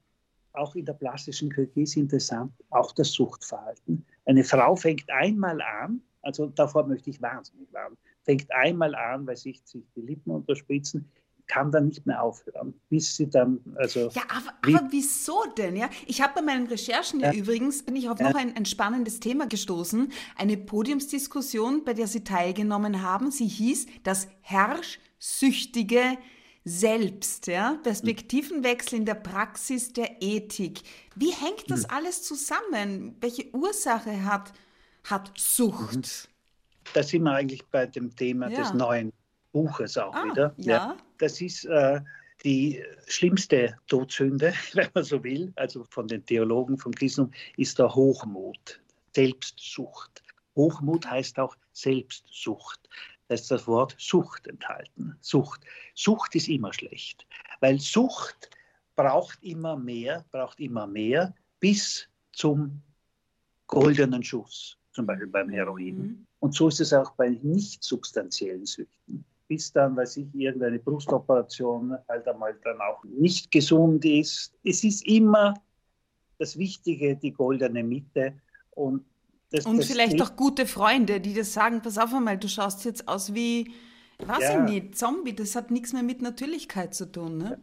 auch 0.53 0.75
in 0.75 0.85
der 0.85 0.95
plastischen 0.95 1.51
Chirurgie 1.51 1.83
ist 1.83 1.97
interessant, 1.97 2.53
auch 2.71 2.93
das 2.93 3.13
Suchtverhalten. 3.13 4.05
Eine 4.27 4.45
Frau 4.45 4.77
fängt 4.77 5.09
einmal 5.11 5.61
an, 5.63 6.03
also 6.23 6.47
davor 6.47 6.87
möchte 6.87 7.11
ich 7.11 7.23
wahnsinnig 7.23 7.73
warnen, 7.73 7.97
fängt 8.27 8.53
einmal 8.53 8.95
an, 8.95 9.27
weil 9.27 9.37
sich, 9.37 9.63
sich 9.65 9.85
die 9.95 10.03
Lippen 10.03 10.31
unterspritzen, 10.31 11.11
kann 11.47 11.71
dann 11.71 11.87
nicht 11.87 12.05
mehr 12.07 12.21
aufhören, 12.23 12.75
bis 12.89 13.17
sie 13.17 13.31
dann, 13.31 13.61
also... 13.77 14.11
Ja, 14.13 14.23
aber, 14.29 14.79
aber 14.79 14.89
wieso 14.91 15.45
denn, 15.57 15.77
ja? 15.77 15.89
Ich 16.07 16.21
habe 16.21 16.35
bei 16.35 16.43
meinen 16.43 16.67
Recherchen 16.67 17.21
ja, 17.21 17.33
ja, 17.33 17.39
übrigens, 17.39 17.85
bin 17.85 17.95
ich 17.95 18.09
auf 18.09 18.19
ja. 18.19 18.29
noch 18.29 18.37
ein, 18.37 18.57
ein 18.57 18.67
spannendes 18.67 19.21
Thema 19.21 19.47
gestoßen, 19.47 20.13
eine 20.37 20.57
Podiumsdiskussion, 20.57 21.85
bei 21.85 21.95
der 21.95 22.09
Sie 22.09 22.25
teilgenommen 22.25 23.01
haben. 23.03 23.31
Sie 23.31 23.47
hieß 23.47 23.87
das 24.03 24.27
Herrschsüchtige 24.41 26.19
selbst, 26.65 27.47
ja, 27.47 27.79
Perspektivenwechsel 27.85 28.99
in 28.99 29.05
der 29.07 29.15
Praxis 29.15 29.93
der 29.93 30.21
Ethik. 30.21 30.81
Wie 31.15 31.31
hängt 31.31 31.71
das 31.71 31.85
hm. 31.85 31.91
alles 31.91 32.25
zusammen? 32.25 33.17
Welche 33.21 33.55
Ursache 33.55 34.25
hat, 34.25 34.53
hat 35.05 35.31
Sucht? 35.37 35.95
Mhm. 35.95 36.36
Da 36.95 37.03
sind 37.03 37.23
wir 37.23 37.33
eigentlich 37.33 37.65
bei 37.67 37.87
dem 37.87 38.15
Thema 38.15 38.49
ja. 38.49 38.59
des 38.59 38.75
neuen 38.75 39.13
Buches 39.53 39.97
auch 39.99 40.15
ah, 40.15 40.25
wieder. 40.25 40.55
Ja. 40.59 40.73
ja. 40.73 40.97
Das 41.19 41.41
ist 41.41 41.65
äh, 41.65 42.01
die 42.45 42.83
schlimmste 43.07 43.77
Todsünde, 43.87 44.53
wenn 44.75 44.89
man 44.95 45.05
so 45.05 45.23
will, 45.25 45.53
also 45.57 45.85
von 45.91 46.07
den 46.09 46.25
Theologen 46.25 46.79
vom 46.79 46.93
Christentum, 46.93 47.33
ist 47.57 47.79
der 47.79 47.95
Hochmut, 47.95 48.81
Selbstsucht. 49.15 50.23
Hochmut 50.55 51.09
heißt 51.09 51.39
auch 51.39 51.57
Selbstsucht. 51.73 52.89
Da 53.29 53.35
ist 53.35 53.51
das 53.51 53.67
Wort 53.67 53.97
Sucht 53.99 54.47
enthalten. 54.47 55.17
Sucht. 55.21 55.63
Sucht 55.95 56.35
ist 56.35 56.49
immer 56.49 56.73
schlecht, 56.73 57.27
weil 57.61 57.81
Sucht 57.81 58.51
braucht 58.95 59.43
immer 59.43 59.77
mehr, 59.77 60.25
braucht 60.31 60.61
immer 60.61 60.87
mehr 60.87 61.35
bis 61.61 62.09
zum 62.33 62.83
goldenen 63.67 64.23
Schuss, 64.23 64.79
zum 64.97 65.07
Beispiel 65.07 65.29
beim 65.29 65.49
Heroin. 65.51 65.99
Mhm. 65.99 66.27
Und 66.41 66.55
so 66.55 66.69
ist 66.69 66.81
es 66.81 66.93
auch 66.93 67.13
bei 67.13 67.39
nicht 67.43 67.85
substanziellen 67.85 68.67
Süchten. 68.67 69.25
Bis 69.47 69.71
dann, 69.73 69.95
weil 69.95 70.07
sich 70.07 70.27
irgendeine 70.35 70.81
Brustoperation 70.81 71.97
halt 72.09 72.27
einmal 72.27 72.59
dann 72.65 72.81
auch 72.81 73.05
nicht 73.05 73.53
gesund 73.53 74.05
ist. 74.05 74.53
Es 74.65 74.83
ist 74.83 75.07
immer 75.07 75.55
das 76.39 76.59
Wichtige, 76.59 77.15
die 77.15 77.31
goldene 77.31 77.85
Mitte. 77.85 78.35
Und 78.73 79.05
das, 79.51 79.65
und 79.67 79.79
das 79.79 79.87
vielleicht 79.87 80.21
auch 80.21 80.35
gute 80.35 80.67
Freunde, 80.67 81.21
die 81.21 81.35
das 81.35 81.53
sagen, 81.53 81.81
pass 81.81 81.99
auf 81.99 82.13
einmal, 82.13 82.39
du 82.39 82.49
schaust 82.49 82.85
jetzt 82.85 83.07
aus 83.07 83.35
wie, 83.35 83.71
weiß 84.19 84.43
ja. 84.43 84.65
ich 84.65 84.71
nicht, 84.71 84.99
Zombie, 84.99 85.35
das 85.35 85.55
hat 85.55 85.71
nichts 85.71 85.93
mehr 85.93 86.03
mit 86.03 86.23
Natürlichkeit 86.23 86.95
zu 86.95 87.11
tun. 87.13 87.39
Ne? 87.39 87.61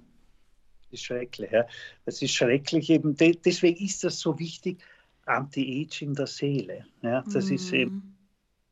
Das 0.84 0.94
ist 1.00 1.04
schrecklich, 1.04 1.52
ja. 1.52 1.66
Das 2.06 2.22
ist 2.22 2.32
schrecklich 2.32 2.90
eben, 2.90 3.18
deswegen 3.18 3.84
ist 3.84 4.04
das 4.06 4.20
so 4.20 4.40
wichtig, 4.40 4.82
Anti-Aging 5.26 6.14
der 6.14 6.28
Seele. 6.28 6.86
Ja, 7.02 7.24
das 7.32 7.50
mm. 7.50 7.54
ist 7.54 7.72
mhm. 7.72 7.78
eben, 7.78 8.18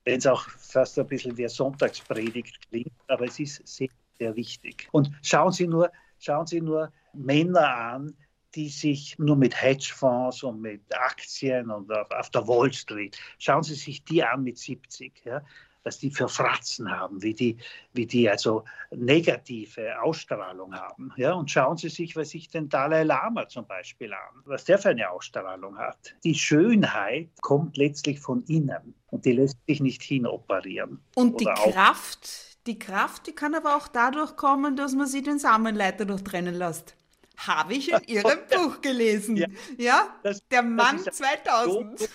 wenn 0.06 0.18
es 0.18 0.28
auch 0.28 0.48
fast 0.50 0.98
ein 1.00 1.08
bisschen 1.08 1.38
wie 1.38 1.48
Sonntagspredigt 1.48 2.70
klingt, 2.70 2.94
aber 3.08 3.26
es 3.26 3.40
ist 3.40 3.66
sehr, 3.68 3.90
sehr 4.18 4.36
wichtig. 4.36 4.88
Und 4.92 5.12
schauen 5.22 5.52
Sie 5.52 5.68
nur, 5.68 5.92
schauen 6.20 6.48
Sie 6.48 6.62
nur 6.62 6.92
Männer 7.14 7.76
an, 7.76 8.16
die 8.56 8.70
sich 8.70 9.18
nur 9.18 9.36
mit 9.36 9.62
Hedgefonds 9.62 10.44
und 10.44 10.62
mit 10.62 10.82
Aktien 10.94 11.70
und 11.72 11.92
auf, 11.92 12.12
auf, 12.12 12.30
der 12.32 12.48
Wall 12.48 12.72
Street, 12.74 13.18
schauen 13.38 13.64
Sie 13.64 13.76
sich 13.76 14.04
die 14.04 14.24
an 14.24 14.44
mit 14.44 14.58
70, 14.58 15.24
ja, 15.26 15.42
was 15.84 15.98
die 15.98 16.12
für 16.12 16.28
Fratzen 16.28 16.92
haben, 16.92 17.22
wie 17.22 17.34
die, 17.34 17.58
wie 17.94 18.06
die 18.06 18.30
also 18.30 18.64
negative 18.92 20.02
Ausstrahlung 20.02 20.76
haben. 20.76 21.12
Ja, 21.18 21.34
und 21.34 21.50
schauen 21.50 21.78
Sie 21.78 21.90
sich, 21.90 22.16
was 22.16 22.30
sich 22.30 22.50
den 22.50 22.70
Dalai 22.70 23.04
Lama 23.04 23.48
zum 23.48 23.66
Beispiel 23.66 24.14
an, 24.14 24.42
was 24.46 24.66
der 24.66 24.78
für 24.78 24.90
eine 24.90 25.10
Ausstrahlung 25.10 25.78
hat. 25.78 26.16
Die 26.24 26.36
Schönheit 26.36 27.30
kommt 27.42 27.78
letztlich 27.78 28.20
von 28.20 28.44
innen 28.44 28.94
und 29.08 29.26
die 29.26 29.34
lässt 29.34 29.58
sich 29.68 29.82
nicht 29.82 30.04
hinoperieren. 30.04 31.00
Und 31.16 31.40
die 31.40 31.46
Kraft, 31.46 32.58
die 32.68 32.78
Kraft, 32.78 33.28
die 33.28 33.34
kann 33.34 33.56
aber 33.56 33.76
auch 33.76 33.88
dadurch 33.88 34.36
kommen, 34.36 34.76
dass 34.76 34.94
man 34.94 35.08
sich 35.08 35.24
den 35.24 35.40
Samenleiter 35.40 36.06
durchtrennen 36.06 36.56
lässt. 36.56 36.96
Habe 37.38 37.74
ich 37.74 37.92
in 37.92 38.00
Ihrem 38.08 38.40
Buch 38.50 38.82
gelesen. 38.82 39.36
Ja, 39.36 39.48
ja? 39.78 40.16
Das, 40.24 40.48
der 40.50 40.62
Mann 40.62 41.00
2000. 41.00 42.10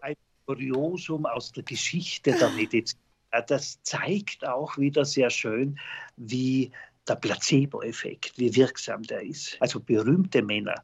Ein 0.00 0.14
Kuriosum 0.46 1.26
aus 1.26 1.52
der 1.52 1.64
Geschichte 1.64 2.32
der 2.32 2.50
Medizin. 2.56 2.98
Das 3.46 3.82
zeigt 3.82 4.46
auch 4.46 4.78
wieder 4.78 5.04
sehr 5.04 5.30
schön, 5.30 5.78
wie 6.16 6.72
der 7.06 7.16
Placebo-Effekt, 7.16 8.32
wie 8.36 8.54
wirksam 8.54 9.02
der 9.02 9.22
ist. 9.22 9.56
Also 9.60 9.80
berühmte 9.80 10.42
Männer, 10.42 10.82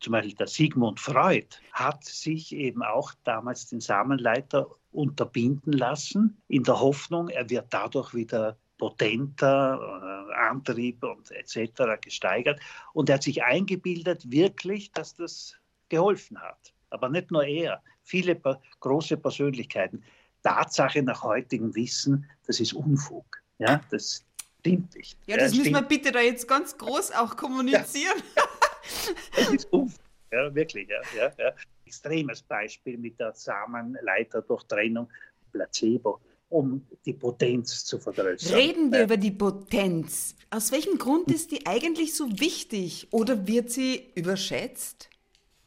zum 0.00 0.12
Beispiel 0.12 0.34
der 0.34 0.46
Sigmund 0.46 1.00
Freud, 1.00 1.46
hat 1.72 2.04
sich 2.04 2.54
eben 2.54 2.82
auch 2.82 3.12
damals 3.24 3.68
den 3.68 3.80
Samenleiter 3.80 4.68
unterbinden 4.90 5.72
lassen, 5.72 6.42
in 6.48 6.64
der 6.64 6.80
Hoffnung, 6.80 7.28
er 7.28 7.48
wird 7.48 7.66
dadurch 7.70 8.12
wieder 8.14 8.58
potenter, 8.78 9.78
äh, 9.78 10.34
Antrieb 10.34 11.04
und 11.04 11.30
etc. 11.30 12.00
gesteigert. 12.00 12.60
Und 12.92 13.08
er 13.08 13.14
hat 13.14 13.22
sich 13.22 13.44
eingebildet, 13.44 14.30
wirklich, 14.30 14.90
dass 14.92 15.14
das 15.14 15.56
geholfen 15.88 16.40
hat. 16.40 16.74
Aber 16.90 17.08
nicht 17.08 17.30
nur 17.30 17.44
er, 17.44 17.82
viele 18.02 18.40
große 18.80 19.16
Persönlichkeiten. 19.16 20.02
Tatsache 20.42 21.02
nach 21.02 21.22
heutigem 21.22 21.74
Wissen, 21.74 22.28
das 22.46 22.60
ist 22.60 22.72
Unfug. 22.72 23.24
Ja, 23.58 23.80
das 23.90 24.24
stimmt 24.60 24.94
nicht. 24.94 25.18
Ja, 25.26 25.36
das 25.36 25.52
ja, 25.52 25.58
müssen 25.58 25.74
wir 25.74 25.82
bitte 25.82 26.12
da 26.12 26.20
jetzt 26.20 26.48
ganz 26.48 26.76
groß 26.76 27.12
auch 27.12 27.36
kommunizieren. 27.36 28.22
Ja. 28.36 28.42
das 29.36 29.50
ist 29.50 29.72
Unfug, 29.72 30.00
ja, 30.32 30.54
wirklich. 30.54 30.88
Ja, 30.88 31.00
ja, 31.16 31.32
ja. 31.38 31.52
Extremes 31.86 32.42
Beispiel 32.42 32.98
mit 32.98 33.18
der 33.20 33.32
Samenleiterdurchtrennung, 33.34 35.08
Placebo 35.52 36.20
um 36.52 36.86
die 37.06 37.14
Potenz 37.14 37.84
zu 37.84 37.98
vergrößern. 37.98 38.54
Reden 38.54 38.92
wir 38.92 39.04
über 39.04 39.16
die 39.16 39.30
Potenz. 39.30 40.36
Aus 40.50 40.70
welchem 40.70 40.98
Grund 40.98 41.30
ist 41.30 41.50
die 41.50 41.66
eigentlich 41.66 42.14
so 42.14 42.28
wichtig 42.40 43.08
oder 43.10 43.46
wird 43.46 43.70
sie 43.70 44.12
überschätzt? 44.14 45.08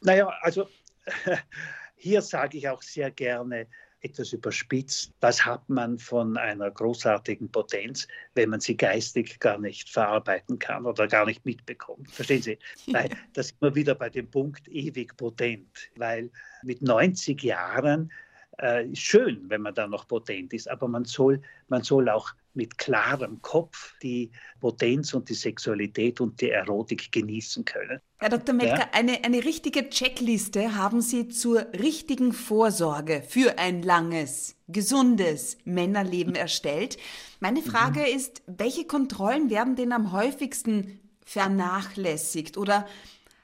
Naja, 0.00 0.32
also 0.42 0.68
hier 1.96 2.22
sage 2.22 2.58
ich 2.58 2.68
auch 2.68 2.82
sehr 2.82 3.10
gerne 3.10 3.66
etwas 4.06 4.32
überspitzt, 4.32 5.12
was 5.20 5.44
hat 5.44 5.68
man 5.68 5.98
von 5.98 6.36
einer 6.36 6.70
großartigen 6.70 7.50
Potenz, 7.50 8.08
wenn 8.34 8.50
man 8.50 8.60
sie 8.60 8.76
geistig 8.76 9.38
gar 9.40 9.58
nicht 9.58 9.90
verarbeiten 9.90 10.58
kann 10.58 10.86
oder 10.86 11.06
gar 11.06 11.26
nicht 11.26 11.44
mitbekommt. 11.44 12.10
Verstehen 12.10 12.42
Sie? 12.42 12.58
Weil 12.86 13.10
das 13.34 13.54
wir 13.60 13.74
wieder 13.74 13.94
bei 13.94 14.08
dem 14.08 14.30
Punkt 14.30 14.68
ewig 14.68 15.16
potent, 15.16 15.90
weil 15.96 16.30
mit 16.62 16.82
90 16.82 17.42
Jahren 17.42 18.12
äh, 18.58 18.84
schön, 18.94 19.44
wenn 19.48 19.62
man 19.62 19.74
da 19.74 19.86
noch 19.86 20.06
potent 20.08 20.52
ist, 20.52 20.68
aber 20.68 20.88
man 20.88 21.04
soll, 21.04 21.42
man 21.68 21.82
soll 21.82 22.08
auch 22.08 22.32
mit 22.56 22.78
klarem 22.78 23.40
Kopf 23.42 23.94
die 24.02 24.30
Potenz 24.60 25.14
und 25.14 25.28
die 25.28 25.34
Sexualität 25.34 26.20
und 26.20 26.40
die 26.40 26.50
Erotik 26.50 27.12
genießen 27.12 27.64
können. 27.64 28.00
Herr 28.18 28.30
Dr. 28.30 28.54
Metzger, 28.54 28.78
ja? 28.78 28.88
eine, 28.92 29.22
eine 29.24 29.44
richtige 29.44 29.88
Checkliste 29.90 30.74
haben 30.74 31.00
Sie 31.02 31.28
zur 31.28 31.66
richtigen 31.72 32.32
Vorsorge 32.32 33.22
für 33.26 33.58
ein 33.58 33.82
langes, 33.82 34.56
gesundes 34.68 35.58
Männerleben 35.64 36.32
mhm. 36.32 36.40
erstellt. 36.40 36.96
Meine 37.40 37.62
Frage 37.62 38.00
mhm. 38.00 38.16
ist, 38.16 38.42
welche 38.46 38.86
Kontrollen 38.86 39.50
werden 39.50 39.76
denn 39.76 39.92
am 39.92 40.12
häufigsten 40.12 41.00
vernachlässigt 41.24 42.56
oder 42.56 42.86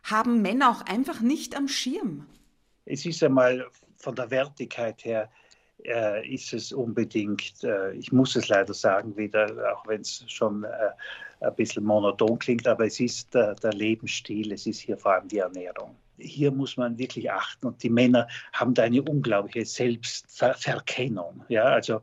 haben 0.02 0.42
Männer 0.42 0.70
auch 0.70 0.82
einfach 0.82 1.20
nicht 1.20 1.56
am 1.56 1.68
Schirm? 1.68 2.26
Es 2.84 3.06
ist 3.06 3.22
einmal 3.22 3.66
von 3.96 4.16
der 4.16 4.30
Wertigkeit 4.30 5.04
her 5.04 5.30
äh, 5.84 6.26
ist 6.28 6.52
es 6.52 6.72
unbedingt, 6.72 7.62
äh, 7.64 7.92
ich 7.92 8.12
muss 8.12 8.36
es 8.36 8.48
leider 8.48 8.74
sagen 8.74 9.16
wieder, 9.16 9.74
auch 9.74 9.86
wenn 9.86 10.00
es 10.00 10.24
schon 10.28 10.64
äh, 10.64 10.68
ein 11.40 11.54
bisschen 11.54 11.84
monoton 11.84 12.38
klingt, 12.38 12.66
aber 12.66 12.86
es 12.86 13.00
ist 13.00 13.34
der, 13.34 13.54
der 13.56 13.72
Lebensstil, 13.72 14.52
es 14.52 14.66
ist 14.66 14.80
hier 14.80 14.96
vor 14.96 15.14
allem 15.14 15.28
die 15.28 15.38
Ernährung. 15.38 15.96
Hier 16.18 16.52
muss 16.52 16.76
man 16.76 16.98
wirklich 16.98 17.30
achten 17.30 17.66
und 17.66 17.82
die 17.82 17.90
Männer 17.90 18.28
haben 18.52 18.74
da 18.74 18.84
eine 18.84 19.02
unglaubliche 19.02 19.64
Selbstverkennung. 19.64 21.44
Ja, 21.48 21.64
also 21.64 22.02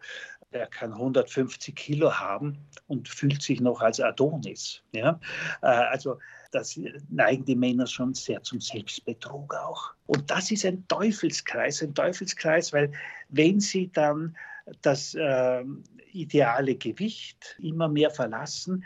er 0.52 0.68
kann 0.68 0.94
150 0.94 1.76
Kilo 1.76 2.12
haben 2.12 2.58
und 2.88 3.08
fühlt 3.08 3.42
sich 3.42 3.62
noch 3.62 3.82
als 3.82 4.00
Adonis. 4.00 4.82
Ja? 4.92 5.20
Äh, 5.62 5.68
also 5.68 6.18
das 6.52 6.80
neigen 7.10 7.46
die 7.46 7.56
Männer 7.56 7.88
schon 7.88 8.14
sehr 8.14 8.42
zum 8.44 8.60
Selbstbetrug 8.60 9.54
auch. 9.56 9.94
Und 10.08 10.30
das 10.30 10.52
ist 10.52 10.66
ein 10.66 10.88
Teufelskreis, 10.88 11.82
ein 11.82 11.94
Teufelskreis, 11.94 12.74
weil 12.74 12.92
wenn 13.30 13.60
sie 13.60 13.92
dann 13.92 14.36
das 14.82 15.14
äh, 15.16 15.64
ideale 16.12 16.76
Gewicht 16.76 17.58
immer 17.60 17.88
mehr 17.88 18.10
verlassen, 18.12 18.84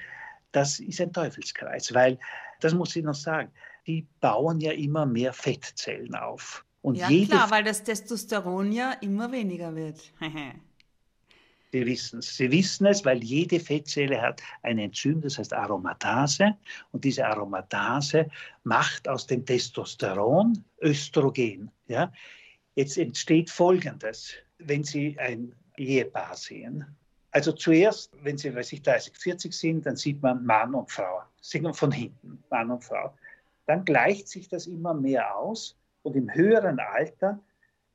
das 0.52 0.80
ist 0.80 1.02
ein 1.02 1.12
Teufelskreis, 1.12 1.94
weil, 1.94 2.20
das 2.60 2.74
muss 2.74 2.96
ich 2.96 3.04
noch 3.04 3.16
sagen, 3.16 3.52
die 3.88 4.08
bauen 4.22 4.60
ja 4.60 4.72
immer 4.72 5.06
mehr 5.06 5.34
Fettzellen 5.34 6.16
auf. 6.16 6.66
Und 6.82 6.96
ja, 6.96 7.08
klar, 7.08 7.50
weil 7.50 7.64
das 7.64 7.84
Testosteron 7.84 8.72
ja 8.72 8.92
immer 9.02 9.32
weniger 9.32 9.76
wird. 9.76 10.00
Sie 11.74 11.88
wissen 11.88 12.20
es. 12.20 12.38
Sie 12.38 12.52
wissen 12.52 12.86
es, 12.86 13.04
weil 13.04 13.24
jede 13.24 13.60
Fettzelle 13.60 14.22
hat 14.22 14.44
ein 14.62 14.78
Enzym, 14.78 15.22
das 15.22 15.40
heißt 15.40 15.54
Aromatase. 15.54 16.56
Und 16.92 17.04
diese 17.04 17.26
Aromatase 17.26 18.30
macht 18.64 19.08
aus 19.08 19.26
dem 19.26 19.44
Testosteron 19.44 20.64
Östrogen. 20.84 21.72
Ja? 21.88 22.14
Jetzt 22.76 23.00
entsteht 23.00 23.50
Folgendes, 23.50 24.36
wenn 24.60 24.84
Sie 24.84 25.18
ein 25.18 25.56
Ehepaar 25.76 26.36
sehen. 26.36 26.86
Also 27.32 27.52
zuerst, 27.52 28.12
wenn 28.22 28.38
Sie, 28.38 28.54
weiß 28.54 28.72
ich, 28.74 28.84
30, 28.84 29.18
40 29.18 29.52
sind, 29.52 29.86
dann 29.88 29.96
sieht 29.96 30.22
man 30.22 30.46
Mann 30.46 30.76
und 30.76 30.92
Frau. 30.92 31.24
Sehen 31.42 31.64
wir 31.64 31.74
von 31.74 31.92
hinten, 31.92 32.44
Mann 32.52 32.70
und 32.70 32.84
Frau. 32.84 33.18
Dann 33.66 33.84
gleicht 33.84 34.28
sich 34.28 34.48
das 34.48 34.68
immer 34.68 34.94
mehr 34.94 35.36
aus 35.36 35.76
und 36.04 36.16
im 36.16 36.32
höheren 36.32 36.80
Alter 36.80 37.40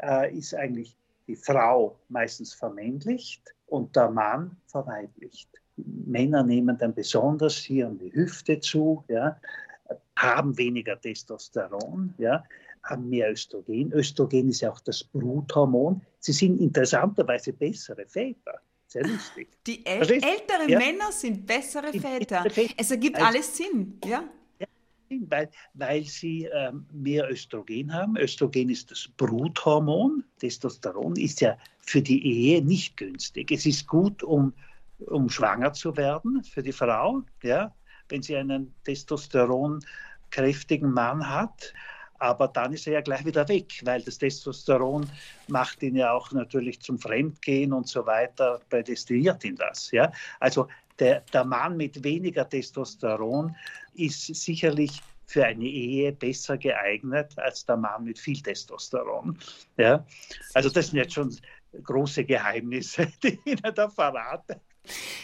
äh, 0.03 0.37
ist 0.37 0.53
eigentlich 0.53 0.97
die 1.29 1.37
Frau 1.37 1.99
meistens 2.09 2.55
vermännlicht 2.55 3.55
und 3.67 3.95
der 3.95 4.11
Mann 4.11 4.57
verweiblicht. 4.67 5.49
Männer 5.77 6.43
nehmen 6.43 6.77
dann 6.77 6.95
besonders 6.95 7.57
hier 7.57 7.87
an 7.87 7.99
die 7.99 8.13
Hüfte 8.13 8.59
zu, 8.59 9.05
ja, 9.09 9.39
haben 10.17 10.57
weniger 10.59 11.01
Testosteron, 11.01 12.15
ja, 12.19 12.43
haben 12.83 13.09
mehr 13.09 13.31
Östrogen. 13.31 13.93
Östrogen 13.93 14.49
ist 14.49 14.63
ja 14.63 14.73
auch 14.73 14.81
das 14.81 15.05
Bruthormon. 15.05 16.01
Sie 16.19 16.33
sind 16.33 16.61
interessanterweise 16.61 17.53
bessere 17.53 18.07
Väter. 18.07 18.61
Sehr 18.87 19.07
lustig. 19.07 19.49
Die 19.67 19.85
äl 19.85 20.01
älteren 20.01 20.69
ja? 20.69 20.79
Männer 20.79 21.13
sind 21.13 21.47
bessere 21.47 21.93
Väter. 21.93 22.47
Es 22.77 22.91
ergibt 22.91 23.17
also, 23.17 23.29
alles 23.29 23.57
Sinn, 23.57 24.01
ja 24.05 24.25
weil, 25.29 25.51
weil 25.75 26.05
sie 26.05 26.49
ähm, 26.53 26.87
mehr 26.93 27.31
Östrogen 27.31 27.93
haben. 27.93 28.17
Östrogen 28.17 28.71
ist 28.71 28.91
das 28.91 29.09
Bruthormon. 29.17 30.25
Testosteron 30.39 31.17
ist 31.17 31.41
ja 31.41 31.57
für 31.81 32.03
die 32.03 32.27
Ehe 32.27 32.65
nicht 32.65 32.97
günstig. 32.97 33.51
Es 33.51 33.67
ist 33.67 33.87
gut, 33.87 34.23
um, 34.23 34.53
um 35.07 35.29
schwanger 35.29 35.73
zu 35.73 35.97
werden 35.97 36.45
für 36.45 36.63
die 36.63 36.73
Frau, 36.73 37.23
ja, 37.43 37.75
wenn 38.09 38.23
sie 38.23 38.37
einen 38.37 38.73
testosteronkräftigen 38.85 40.93
Mann 40.93 41.29
hat. 41.29 41.75
Aber 42.19 42.49
dann 42.49 42.73
ist 42.73 42.87
er 42.87 42.95
ja 42.95 43.01
gleich 43.01 43.25
wieder 43.25 43.49
weg, 43.49 43.81
weil 43.85 44.03
das 44.03 44.19
Testosteron 44.19 45.09
macht 45.49 45.83
ihn 45.83 45.97
ja 45.97 46.13
auch 46.13 46.33
natürlich 46.33 46.81
zum 46.81 46.99
Fremdgehen 46.99 47.73
und 47.73 47.89
so 47.89 48.07
weiter, 48.07 48.61
prädestiniert 48.69 49.45
ihn 49.45 49.57
das. 49.57 49.91
Ja? 49.91 50.13
Also 50.41 50.69
der, 50.99 51.21
der 51.33 51.45
Mann 51.45 51.77
mit 51.77 52.03
weniger 52.03 52.49
Testosteron 52.49 53.55
ist 53.95 54.27
sicherlich 54.27 55.01
für 55.27 55.45
eine 55.45 55.65
Ehe 55.65 56.13
besser 56.13 56.57
geeignet 56.57 57.39
als 57.39 57.65
der 57.67 57.77
Mann 57.77 58.05
mit 58.05 58.19
viel 58.19 58.41
Testosteron. 58.41 59.39
Ja? 59.77 60.05
Also 60.55 60.71
das 60.71 60.89
sind 60.89 60.99
jetzt 60.99 61.15
schon 61.15 61.37
große 61.83 62.25
Geheimnisse, 62.25 63.07
die 63.23 63.39
ich 63.45 63.47
Ihnen 63.47 63.75
da 63.75 63.89
verrate. 63.89 64.61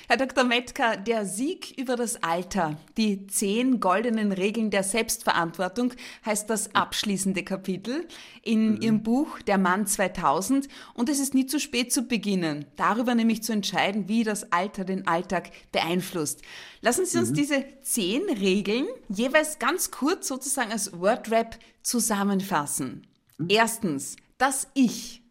Herr 0.08 0.16
Dr. 0.16 0.44
Metka, 0.44 0.96
der 0.96 1.24
Sieg 1.24 1.74
über 1.78 1.96
das 1.96 2.22
Alter, 2.22 2.76
die 2.96 3.26
zehn 3.26 3.80
goldenen 3.80 4.32
Regeln 4.32 4.70
der 4.70 4.82
Selbstverantwortung 4.82 5.94
heißt 6.24 6.48
das 6.50 6.74
abschließende 6.74 7.42
Kapitel 7.42 8.06
in 8.42 8.74
mhm. 8.74 8.82
Ihrem 8.82 9.02
Buch 9.02 9.40
Der 9.40 9.58
Mann 9.58 9.86
2000 9.86 10.68
und 10.94 11.08
es 11.08 11.20
ist 11.20 11.34
nie 11.34 11.46
zu 11.46 11.58
spät 11.58 11.92
zu 11.92 12.02
beginnen, 12.02 12.66
darüber 12.76 13.14
nämlich 13.14 13.42
zu 13.42 13.52
entscheiden, 13.52 14.08
wie 14.08 14.24
das 14.24 14.52
Alter 14.52 14.84
den 14.84 15.06
Alltag 15.06 15.50
beeinflusst. 15.72 16.42
Lassen 16.80 17.06
Sie 17.06 17.18
uns 17.18 17.30
mhm. 17.30 17.34
diese 17.34 17.64
zehn 17.82 18.22
Regeln 18.28 18.86
jeweils 19.08 19.58
ganz 19.58 19.90
kurz 19.90 20.28
sozusagen 20.28 20.72
als 20.72 20.98
Wordrap 20.98 21.58
zusammenfassen. 21.82 23.06
Mhm. 23.38 23.46
Erstens, 23.48 24.16
das 24.38 24.68
Ich. 24.74 25.22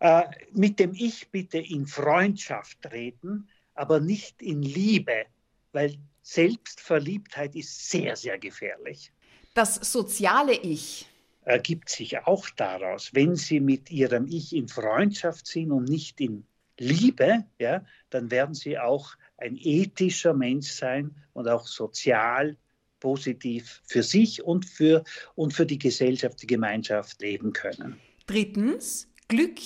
Äh, 0.00 0.24
mit 0.52 0.78
dem 0.78 0.94
Ich 0.94 1.30
bitte 1.30 1.58
in 1.58 1.86
Freundschaft 1.86 2.82
treten 2.82 3.48
aber 3.74 4.00
nicht 4.00 4.42
in 4.42 4.62
Liebe, 4.62 5.26
weil 5.72 5.96
Selbstverliebtheit 6.22 7.56
ist 7.56 7.90
sehr, 7.90 8.16
sehr 8.16 8.38
gefährlich. 8.38 9.12
Das 9.54 9.74
soziale 9.76 10.54
Ich 10.54 11.06
ergibt 11.44 11.88
sich 11.88 12.18
auch 12.18 12.48
daraus, 12.50 13.10
wenn 13.14 13.36
Sie 13.36 13.60
mit 13.60 13.90
Ihrem 13.90 14.26
Ich 14.28 14.54
in 14.54 14.68
Freundschaft 14.68 15.46
sind 15.46 15.72
und 15.72 15.88
nicht 15.88 16.20
in 16.20 16.44
Liebe, 16.78 17.44
ja, 17.58 17.84
dann 18.10 18.30
werden 18.30 18.54
Sie 18.54 18.78
auch 18.78 19.14
ein 19.36 19.56
ethischer 19.56 20.34
Mensch 20.34 20.70
sein 20.70 21.14
und 21.32 21.48
auch 21.48 21.66
sozial 21.66 22.56
positiv 23.00 23.82
für 23.84 24.02
sich 24.02 24.42
und 24.42 24.64
für, 24.64 25.02
und 25.34 25.52
für 25.52 25.66
die 25.66 25.78
Gesellschaft, 25.78 26.40
die 26.42 26.46
Gemeinschaft 26.46 27.20
leben 27.20 27.52
können. 27.52 28.00
Drittens, 28.26 29.08
Glück, 29.26 29.58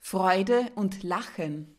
Freude 0.00 0.66
und 0.74 1.04
Lachen 1.04 1.76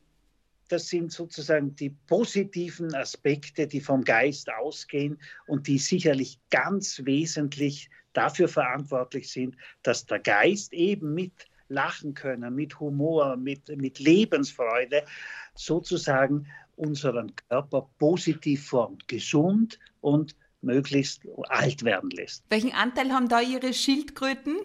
das 0.72 0.88
sind 0.88 1.12
sozusagen 1.12 1.76
die 1.76 1.90
positiven 1.90 2.94
Aspekte, 2.96 3.68
die 3.68 3.82
vom 3.82 4.04
Geist 4.04 4.50
ausgehen 4.52 5.20
und 5.48 5.68
die 5.68 5.78
sicherlich 5.78 6.40
ganz 6.50 7.02
wesentlich 7.04 7.90
dafür 8.14 8.48
verantwortlich 8.48 9.32
sind, 9.32 9.56
dass 9.84 10.06
der 10.06 10.20
Geist 10.20 10.74
eben 10.74 11.14
mit 11.14 11.48
Lachen 11.68 12.14
können, 12.14 12.54
mit 12.56 12.80
Humor, 12.80 13.38
mit, 13.38 13.70
mit 13.78 14.00
Lebensfreude 14.00 15.04
sozusagen 15.56 16.48
unseren 16.76 17.34
Körper 17.48 17.90
positiv 17.98 18.68
formt, 18.68 19.08
gesund 19.08 19.80
und 20.02 20.36
möglichst 20.62 21.22
alt 21.48 21.84
werden 21.84 22.10
lässt. 22.12 22.44
Welchen 22.50 22.74
Anteil 22.74 23.12
haben 23.12 23.30
da 23.30 23.42
Ihre 23.42 23.74
Schildkröten? 23.74 24.58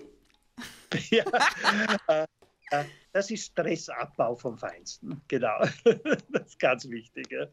ja, 1.10 1.24
äh, 2.08 2.26
äh, 2.70 2.84
das 3.16 3.30
ist 3.30 3.46
Stressabbau 3.46 4.36
vom 4.36 4.58
Feinsten, 4.58 5.22
genau. 5.26 5.58
Das 6.30 6.48
ist 6.48 6.58
ganz 6.58 6.86
wichtig. 6.90 7.30
Ja. 7.30 7.46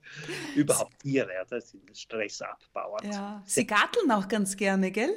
Überhaupt 0.57 0.99
Tiere, 0.99 1.31
das 1.49 1.69
sind 1.69 1.97
Stressabbauer. 1.97 2.97
Ja. 3.05 3.41
Sie 3.45 3.65
garteln 3.65 4.11
auch 4.11 4.27
ganz 4.27 4.57
gerne, 4.57 4.91
gell? 4.91 5.15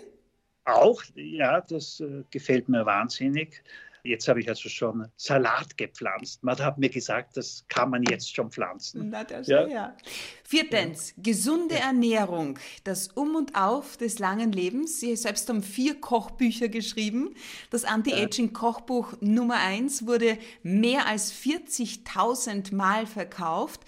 Auch, 0.64 1.02
ja, 1.16 1.60
das 1.62 1.98
äh, 1.98 2.22
gefällt 2.30 2.68
mir 2.68 2.86
wahnsinnig. 2.86 3.64
Jetzt 4.06 4.28
habe 4.28 4.40
ich 4.40 4.48
also 4.48 4.68
schon 4.68 5.08
Salat 5.16 5.76
gepflanzt. 5.76 6.44
Man 6.44 6.58
hat 6.58 6.78
mir 6.78 6.88
gesagt, 6.88 7.36
das 7.36 7.64
kann 7.68 7.90
man 7.90 8.02
jetzt 8.04 8.34
schon 8.34 8.50
pflanzen. 8.50 9.10
Na, 9.10 9.24
das 9.24 9.48
ja. 9.48 9.66
ja. 9.66 9.96
Viertens, 10.44 11.14
gesunde 11.16 11.74
Ernährung, 11.74 12.58
das 12.84 13.08
Um 13.08 13.34
und 13.34 13.56
Auf 13.56 13.96
des 13.96 14.18
langen 14.18 14.52
Lebens. 14.52 15.00
Sie 15.00 15.16
selbst 15.16 15.48
haben 15.48 15.62
vier 15.62 16.00
Kochbücher 16.00 16.68
geschrieben. 16.68 17.34
Das 17.70 17.84
Anti-Aging-Kochbuch 17.84 19.14
Nummer 19.20 19.56
eins 19.56 20.06
wurde 20.06 20.38
mehr 20.62 21.06
als 21.06 21.32
40.000 21.34 22.74
Mal 22.74 23.06
verkauft. 23.06 23.80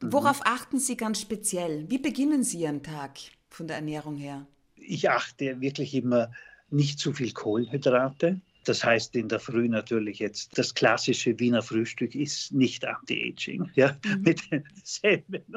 Mhm. 0.00 0.12
Worauf 0.12 0.40
mhm. 0.40 0.46
achten 0.46 0.78
Sie 0.78 0.96
ganz 0.96 1.20
speziell? 1.20 1.90
Wie 1.90 1.98
beginnen 1.98 2.42
Sie 2.42 2.60
Ihren 2.60 2.82
Tag 2.82 3.18
von 3.50 3.66
der 3.66 3.76
Ernährung 3.76 4.16
her? 4.16 4.46
Ich 4.76 5.10
achte 5.10 5.60
wirklich 5.60 5.94
immer 5.94 6.32
nicht 6.70 6.98
zu 6.98 7.12
viel 7.12 7.32
Kohlenhydrate 7.32 8.40
das 8.64 8.84
heißt 8.84 9.16
in 9.16 9.28
der 9.28 9.40
Früh 9.40 9.68
natürlich 9.68 10.18
jetzt, 10.18 10.56
das 10.58 10.74
klassische 10.74 11.38
Wiener 11.38 11.62
Frühstück 11.62 12.14
ist 12.14 12.52
nicht 12.52 12.84
Anti-Aging, 12.84 13.70
ja, 13.74 13.96
mhm. 14.04 14.22
mit 14.22 14.50
den 14.50 14.64
Semmeln 14.84 15.56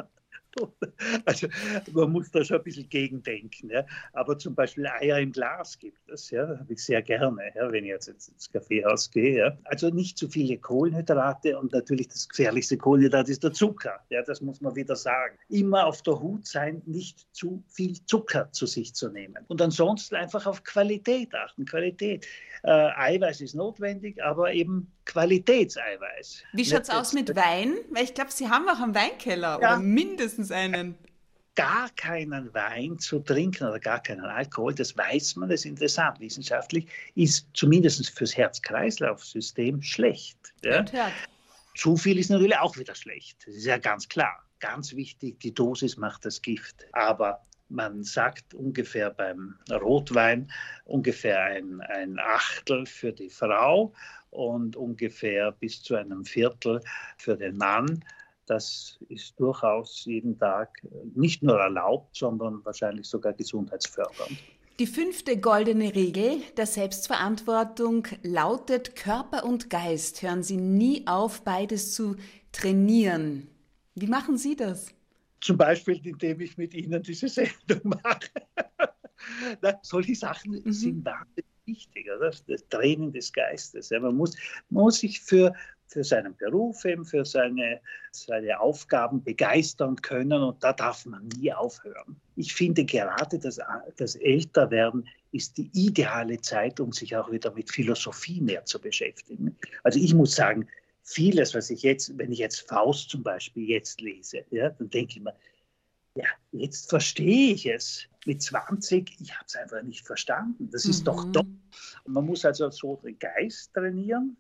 Also 1.26 1.48
man 1.92 2.12
muss 2.12 2.32
da 2.32 2.44
schon 2.44 2.58
ein 2.58 2.64
bisschen 2.64 2.90
gegendenken. 2.90 3.70
Ja. 3.70 3.86
Aber 4.14 4.38
zum 4.38 4.56
Beispiel 4.56 4.88
Eier 4.88 5.20
im 5.20 5.32
Glas 5.32 5.78
gibt 5.78 6.10
es, 6.10 6.32
ja, 6.32 6.48
habe 6.48 6.74
ich 6.74 6.84
sehr 6.84 7.02
gerne, 7.02 7.52
ja, 7.56 7.72
wenn 7.72 7.84
ich 7.84 7.90
jetzt 7.90 8.08
ins 8.08 8.50
Kaffeehaus 8.52 9.12
gehe. 9.12 9.38
Ja. 9.38 9.58
Also 9.66 9.90
nicht 9.90 10.18
zu 10.18 10.30
viele 10.30 10.58
Kohlenhydrate 10.58 11.58
und 11.60 11.74
natürlich 11.74 12.08
das 12.08 12.28
gefährlichste 12.28 12.78
Kohlenhydrat 12.78 13.30
ist 13.30 13.44
der 13.44 13.54
Zucker. 13.54 14.00
Ja, 14.10 14.22
das 14.24 14.42
muss 14.42 14.62
man 14.62 14.76
wieder 14.76 14.96
sagen. 14.96 15.38
Immer 15.50 15.86
auf 15.86 16.02
der 16.02 16.20
Hut 16.20 16.46
sein, 16.48 16.82
nicht 16.86 17.28
zu 17.34 17.64
viel 17.68 18.04
Zucker 18.06 18.52
zu 18.52 18.66
sich 18.66 18.94
zu 18.94 19.10
nehmen. 19.10 19.44
Und 19.48 19.62
ansonsten 19.62 20.16
einfach 20.16 20.46
auf 20.46 20.64
Qualität 20.64 21.34
achten. 21.34 21.66
Qualität. 21.66 22.26
Äh, 22.64 22.70
Eiweiß 22.72 23.42
ist 23.42 23.56
notwendig, 23.56 24.24
aber 24.24 24.54
eben 24.54 24.92
Qualitätseiweiß. 25.06 26.44
Wie 26.54 26.66
schaut 26.66 26.84
es 26.84 26.90
aus 26.90 27.14
mit 27.14 27.36
Wein? 27.36 27.76
Weil 27.92 28.06
ich 28.06 28.14
glaube, 28.14 28.32
Sie 28.32 28.50
haben 28.50 28.68
auch 28.68 28.80
einen 28.80 28.96
Weinkeller 28.96 29.60
ja. 29.62 29.76
oder 29.76 29.80
mindestens 29.80 30.45
einen. 30.52 30.96
Gar 31.56 31.90
keinen 31.92 32.54
Wein 32.54 33.00
zu 33.00 33.20
trinken 33.20 33.64
oder 33.64 33.80
gar 33.80 34.04
keinen 34.04 34.26
Alkohol, 34.26 34.76
das 34.76 34.98
weiß 34.98 35.38
man, 35.38 35.48
das 35.48 35.62
ist 35.62 35.66
interessant 35.68 36.20
wissenschaftlich, 36.20 36.86
ist 37.16 37.48
zumindest 37.54 38.10
fürs 38.10 38.36
Herz-Kreislauf-System 38.36 39.82
schlecht. 39.82 40.38
Ja? 40.66 40.84
Zu 41.76 41.96
viel 41.96 42.20
ist 42.20 42.30
natürlich 42.30 42.58
auch 42.58 42.76
wieder 42.78 42.94
schlecht. 42.94 43.48
Das 43.48 43.56
ist 43.56 43.66
ja 43.66 43.78
ganz 43.78 44.10
klar. 44.10 44.44
Ganz 44.60 44.94
wichtig, 44.96 45.40
die 45.40 45.54
Dosis 45.54 45.96
macht 45.96 46.26
das 46.26 46.42
Gift. 46.42 46.86
Aber 46.92 47.46
man 47.70 48.04
sagt 48.04 48.54
ungefähr 48.54 49.10
beim 49.10 49.58
Rotwein 49.72 50.52
ungefähr 50.86 51.42
ein, 51.42 51.82
ein 51.82 52.20
Achtel 52.20 52.86
für 52.86 53.12
die 53.12 53.30
Frau 53.30 53.94
und 54.30 54.76
ungefähr 54.76 55.52
bis 55.54 55.82
zu 55.82 55.96
einem 55.96 56.26
Viertel 56.26 56.82
für 57.18 57.36
den 57.36 57.58
Mann. 57.58 58.04
Das 58.46 59.00
ist 59.10 59.40
durchaus 59.40 60.06
jeden 60.06 60.38
Tag 60.38 60.70
nicht 61.16 61.42
nur 61.42 61.60
erlaubt, 61.60 62.16
sondern 62.16 62.64
wahrscheinlich 62.64 63.08
sogar 63.08 63.34
gesundheitsfördernd. 63.34 64.38
Die 64.78 64.88
fünfte 64.88 65.38
goldene 65.40 65.96
Regel 65.96 66.42
der 66.58 66.66
Selbstverantwortung 66.66 68.08
lautet, 68.24 68.96
Körper 68.98 69.46
und 69.46 69.70
Geist 69.70 70.22
hören 70.22 70.44
Sie 70.44 70.58
nie 70.58 71.08
auf, 71.08 71.44
beides 71.44 71.94
zu 71.94 72.18
trainieren. 72.52 73.48
Wie 73.96 74.08
machen 74.08 74.38
Sie 74.38 74.58
das? 74.58 74.94
Zum 75.40 75.58
Beispiel, 75.58 76.06
indem 76.06 76.42
ich 76.42 76.58
mit 76.58 76.74
Ihnen 76.74 77.02
diese 77.02 77.30
Sendung 77.30 77.80
mache. 78.04 78.32
solche 79.82 80.16
Sachen 80.16 80.62
mhm. 80.64 80.72
sind 80.74 81.06
wahnsinnig 81.06 81.46
wichtig, 81.66 82.08
oder? 82.16 82.32
das 82.48 82.68
Training 82.70 83.12
des 83.14 83.32
Geistes. 83.32 83.90
Ja, 83.90 84.00
man, 84.00 84.16
muss, 84.16 84.36
man 84.70 84.84
muss 84.84 85.00
sich 85.00 85.22
für, 85.22 85.54
für 85.88 86.04
seinen 86.04 86.36
Beruf, 86.36 86.84
eben 86.86 87.06
für 87.06 87.26
seine, 87.26 87.80
seine 88.12 88.60
Aufgaben 88.60 89.24
begeistern 89.24 89.96
können 90.02 90.42
und 90.42 90.64
da 90.64 90.74
darf 90.74 91.06
man 91.06 91.28
nie 91.40 91.54
aufhören. 91.54 92.16
Ich 92.36 92.54
finde 92.54 92.86
gerade 92.86 93.40
das, 93.40 93.60
das 93.98 94.16
Älterwerden 94.16 95.08
ist 95.32 95.58
die 95.58 95.70
ideale 95.74 96.40
Zeit, 96.42 96.80
um 96.80 96.92
sich 96.92 97.16
auch 97.16 97.32
wieder 97.32 97.52
mit 97.52 97.70
Philosophie 97.70 98.42
mehr 98.42 98.66
zu 98.66 98.80
beschäftigen. 98.80 99.56
Also 99.84 100.00
ich 100.00 100.14
muss 100.14 100.36
sagen, 100.36 100.68
vieles, 101.04 101.54
was 101.54 101.70
ich 101.70 101.84
jetzt, 101.84 102.18
wenn 102.18 102.32
ich 102.32 102.40
jetzt 102.40 102.68
Faust 102.68 103.10
zum 103.10 103.22
Beispiel 103.22 103.70
jetzt 103.70 104.02
lese, 104.02 104.44
ja, 104.50 104.70
dann 104.70 104.90
denke 104.90 105.18
ich 105.18 105.22
mir, 105.22 105.36
ja, 106.16 106.28
jetzt 106.52 106.90
verstehe 106.90 107.54
ich 107.54 107.66
es. 107.66 108.08
Mit 108.26 108.42
20, 108.42 109.22
ich 109.22 109.36
habe 109.36 109.46
es 109.46 109.56
einfach 109.56 109.84
nicht 109.84 110.06
verstanden. 110.06 110.70
Das 110.72 110.86
ist 110.86 111.02
mhm. 111.02 111.34
doch. 111.34 111.46
Man 112.08 112.26
muss 112.26 112.44
also 112.44 112.72
so 112.72 112.96
den 112.96 113.20
Geist 113.20 113.72
trainieren. 113.74 114.36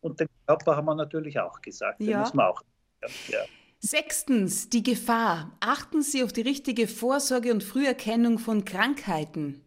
Und 0.00 0.20
den 0.20 0.28
Körper 0.46 0.76
haben 0.76 0.86
wir 0.86 0.94
natürlich 0.94 1.38
auch 1.38 1.60
gesagt. 1.60 2.00
Ja. 2.00 2.20
muss 2.20 2.34
man 2.34 2.46
auch. 2.46 2.62
Ja. 3.28 3.40
Sechstens, 3.80 4.68
die 4.68 4.82
Gefahr. 4.82 5.56
Achten 5.60 6.02
Sie 6.02 6.22
auf 6.22 6.32
die 6.32 6.42
richtige 6.42 6.86
Vorsorge 6.86 7.50
und 7.52 7.64
Früherkennung 7.64 8.38
von 8.38 8.64
Krankheiten. 8.64 9.62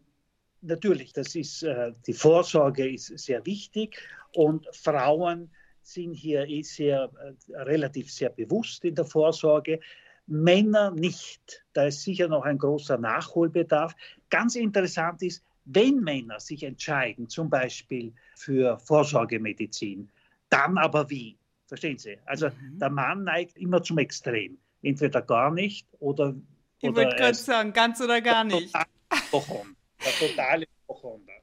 Natürlich, 0.60 1.12
das 1.12 1.34
ist, 1.34 1.62
äh, 1.62 1.92
die 2.06 2.12
Vorsorge 2.12 2.88
ist 2.88 3.18
sehr 3.18 3.44
wichtig 3.44 3.98
und 4.32 4.66
Frauen 4.72 5.50
sind 5.82 6.14
hier 6.14 6.46
eh 6.48 6.62
sehr, 6.62 7.10
äh, 7.20 7.56
relativ 7.56 8.10
sehr 8.10 8.30
bewusst 8.30 8.84
in 8.84 8.94
der 8.94 9.04
Vorsorge. 9.04 9.80
Männer 10.26 10.90
nicht. 10.90 11.64
Da 11.74 11.86
ist 11.86 12.02
sicher 12.02 12.28
noch 12.28 12.44
ein 12.44 12.56
großer 12.56 12.96
Nachholbedarf. 12.96 13.94
Ganz 14.30 14.54
interessant 14.54 15.22
ist, 15.22 15.44
wenn 15.66 16.00
Männer 16.00 16.40
sich 16.40 16.62
entscheiden, 16.62 17.28
zum 17.28 17.50
Beispiel 17.50 18.12
für 18.36 18.78
Vorsorgemedizin, 18.78 20.08
dann 20.54 20.78
aber 20.78 21.08
wie? 21.10 21.38
Verstehen 21.66 21.98
Sie? 21.98 22.18
Also 22.26 22.48
mhm. 22.48 22.78
der 22.78 22.90
Mann 22.90 23.24
neigt 23.24 23.56
immer 23.56 23.82
zum 23.82 23.98
Extrem. 23.98 24.58
Entweder 24.82 25.22
gar 25.22 25.50
nicht 25.50 25.86
oder. 25.98 26.34
Ich 26.80 26.94
würde 26.94 27.16
gerade 27.16 27.34
sagen, 27.34 27.72
ganz 27.72 28.00
oder 28.00 28.20
gar 28.20 28.44
nicht. 28.44 28.74
Der 28.74 30.12
totale 30.18 30.66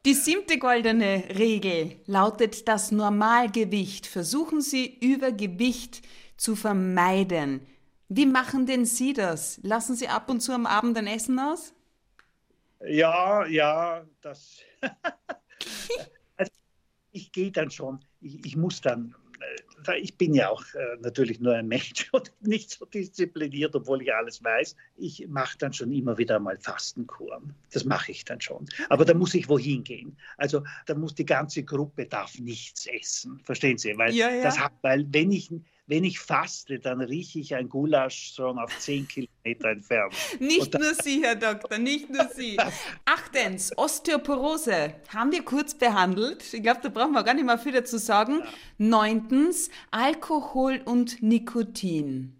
Die 0.05 0.13
siebte 0.13 0.59
goldene 0.59 1.23
Regel 1.35 1.99
lautet 2.05 2.67
das 2.67 2.91
Normalgewicht. 2.91 4.05
Versuchen 4.05 4.61
Sie 4.61 4.99
Übergewicht 4.99 6.03
zu 6.37 6.55
vermeiden. 6.55 7.65
Wie 8.07 8.27
machen 8.27 8.67
denn 8.67 8.85
Sie 8.85 9.13
das? 9.13 9.59
Lassen 9.63 9.95
Sie 9.95 10.07
ab 10.07 10.29
und 10.29 10.41
zu 10.41 10.51
am 10.51 10.67
Abend 10.67 10.97
ein 10.97 11.07
Essen 11.07 11.39
aus? 11.39 11.73
Ja, 12.85 13.45
ja, 13.47 14.05
das. 14.21 14.59
ich 17.11 17.31
gehe 17.31 17.51
dann 17.51 17.69
schon, 17.71 17.99
ich, 18.21 18.45
ich, 18.45 18.55
muss 18.55 18.81
dann, 18.81 19.15
äh, 19.87 19.99
ich 19.99 20.17
bin 20.17 20.33
ja 20.33 20.49
auch 20.49 20.63
äh, 20.73 20.97
natürlich 21.01 21.39
nur 21.39 21.55
ein 21.55 21.67
Mensch 21.67 22.09
und 22.13 22.31
nicht 22.41 22.71
so 22.71 22.85
diszipliniert, 22.85 23.75
obwohl 23.75 24.01
ich 24.01 24.13
alles 24.13 24.43
weiß. 24.43 24.75
Ich 24.97 25.27
mache 25.27 25.57
dann 25.57 25.73
schon 25.73 25.91
immer 25.91 26.17
wieder 26.17 26.39
mal 26.39 26.57
Fastenkuren. 26.57 27.53
Das 27.71 27.85
mache 27.85 28.11
ich 28.11 28.25
dann 28.25 28.41
schon. 28.41 28.65
Aber 28.89 29.05
da 29.05 29.13
muss 29.13 29.33
ich 29.33 29.49
wohin 29.49 29.83
gehen. 29.83 30.17
Also 30.37 30.63
da 30.85 30.95
muss 30.95 31.15
die 31.15 31.25
ganze 31.25 31.63
Gruppe 31.63 32.05
darf 32.05 32.37
nichts 32.39 32.87
essen. 32.87 33.39
Verstehen 33.43 33.77
Sie? 33.77 33.97
Weil, 33.97 34.13
ja, 34.13 34.29
ja. 34.29 34.43
Das, 34.43 34.57
weil 34.81 35.05
wenn 35.11 35.31
ich 35.31 35.49
wenn 35.87 36.03
ich 36.03 36.19
faste, 36.19 36.79
dann 36.79 37.01
rieche 37.01 37.39
ich 37.39 37.53
ein 37.55 37.67
Gulasch 37.67 38.33
schon 38.35 38.57
auf 38.59 38.77
10 38.79 39.07
Kilometer 39.07 39.69
entfernt. 39.69 40.13
Nicht 40.39 40.73
nur 40.73 40.93
Sie, 40.93 41.21
Herr 41.23 41.35
Doktor, 41.35 41.77
nicht 41.77 42.09
nur 42.09 42.29
Sie. 42.33 42.57
Achtens, 43.05 43.77
Osteoporose 43.77 44.93
haben 45.09 45.31
wir 45.31 45.43
kurz 45.43 45.73
behandelt. 45.73 46.53
Ich 46.53 46.63
glaube, 46.63 46.79
da 46.83 46.89
brauchen 46.89 47.11
wir 47.11 47.23
gar 47.23 47.33
nicht 47.33 47.45
mal 47.45 47.57
viel 47.57 47.73
dazu 47.73 47.97
sagen. 47.97 48.39
Ja. 48.39 48.47
Neuntens, 48.77 49.69
Alkohol 49.91 50.81
und 50.85 51.21
Nikotin. 51.21 52.35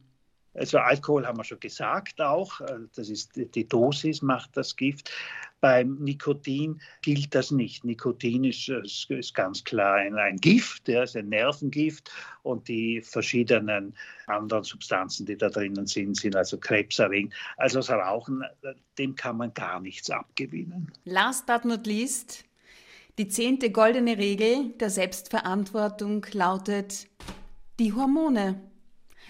Also 0.54 0.80
Alkohol 0.80 1.26
haben 1.26 1.38
wir 1.38 1.44
schon 1.44 1.60
gesagt 1.60 2.20
auch, 2.20 2.60
das 2.96 3.10
ist 3.10 3.32
die 3.36 3.68
Dosis 3.68 4.22
macht 4.22 4.56
das 4.58 4.76
Gift. 4.76 5.12
Beim 5.62 5.98
Nikotin 6.00 6.82
gilt 7.04 7.34
das 7.36 7.52
nicht. 7.52 7.86
Nikotin 7.86 8.44
ist, 8.44 8.68
ist 8.68 9.34
ganz 9.36 9.64
klar 9.64 9.96
ein, 9.96 10.16
ein 10.16 10.38
Gift, 10.38 10.88
ja, 10.88 11.04
ist 11.04 11.16
ein 11.16 11.30
Nervengift 11.30 12.12
und 12.42 12.68
die 12.68 13.02
verschiedenen 13.02 13.96
anderen 14.26 14.64
Substanzen, 14.64 15.26
die 15.26 15.38
da 15.38 15.50
drinnen 15.50 15.86
sind, 15.86 16.18
sind 16.18 16.36
also 16.36 16.58
krebserregend. 16.58 17.34
Also 17.58 17.80
das 17.80 17.92
Rauchen, 17.92 18.44
dem 18.98 19.16
kann 19.16 19.38
man 19.38 19.54
gar 19.54 19.80
nichts 19.80 20.10
abgewinnen. 20.10 20.92
Last 21.06 21.46
but 21.46 21.64
not 21.64 21.86
least, 21.86 22.44
die 23.20 23.28
zehnte 23.28 23.70
goldene 23.70 24.18
Regel 24.18 24.72
der 24.80 24.90
Selbstverantwortung 24.90 26.26
lautet 26.32 27.08
die 27.80 27.94
Hormone. 27.94 28.60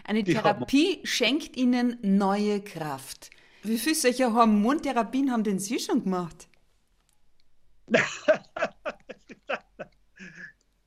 Eine 0.06 0.24
die 0.24 0.34
Therapie 0.34 0.88
Hormone. 0.88 1.08
schenkt 1.08 1.58
ihnen 1.58 1.98
neue 2.02 2.62
Kraft. 2.62 3.32
Wie 3.64 3.78
viele 3.78 3.96
solcher 3.96 4.34
Hormontherapien 4.34 5.32
haben 5.32 5.44
denn 5.44 5.60
Sie 5.60 5.80
schon 5.80 6.04
gemacht? 6.04 6.48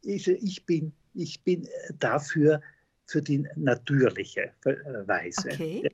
ich, 0.03 0.67
bin, 0.67 0.93
ich 1.15 1.43
bin 1.43 1.69
dafür 1.99 2.61
für 3.07 3.23
die 3.23 3.47
natürliche 3.57 4.53
Weise. 5.07 5.51
Okay. 5.53 5.89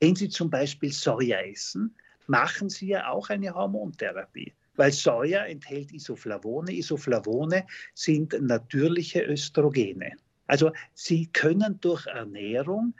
Wenn 0.00 0.16
Sie 0.16 0.28
zum 0.28 0.50
Beispiel 0.50 0.92
Soja 0.92 1.40
essen, 1.40 1.94
machen 2.26 2.68
Sie 2.68 2.88
ja 2.88 3.08
auch 3.08 3.28
eine 3.28 3.54
Hormontherapie. 3.54 4.52
Weil 4.76 4.92
Soja 4.92 5.44
enthält 5.44 5.92
Isoflavone. 5.92 6.72
Isoflavone 6.72 7.66
sind 7.94 8.40
natürliche 8.40 9.22
Östrogene. 9.22 10.12
Also 10.46 10.72
Sie 10.94 11.26
können 11.26 11.78
durch 11.80 12.06
Ernährung, 12.06 12.94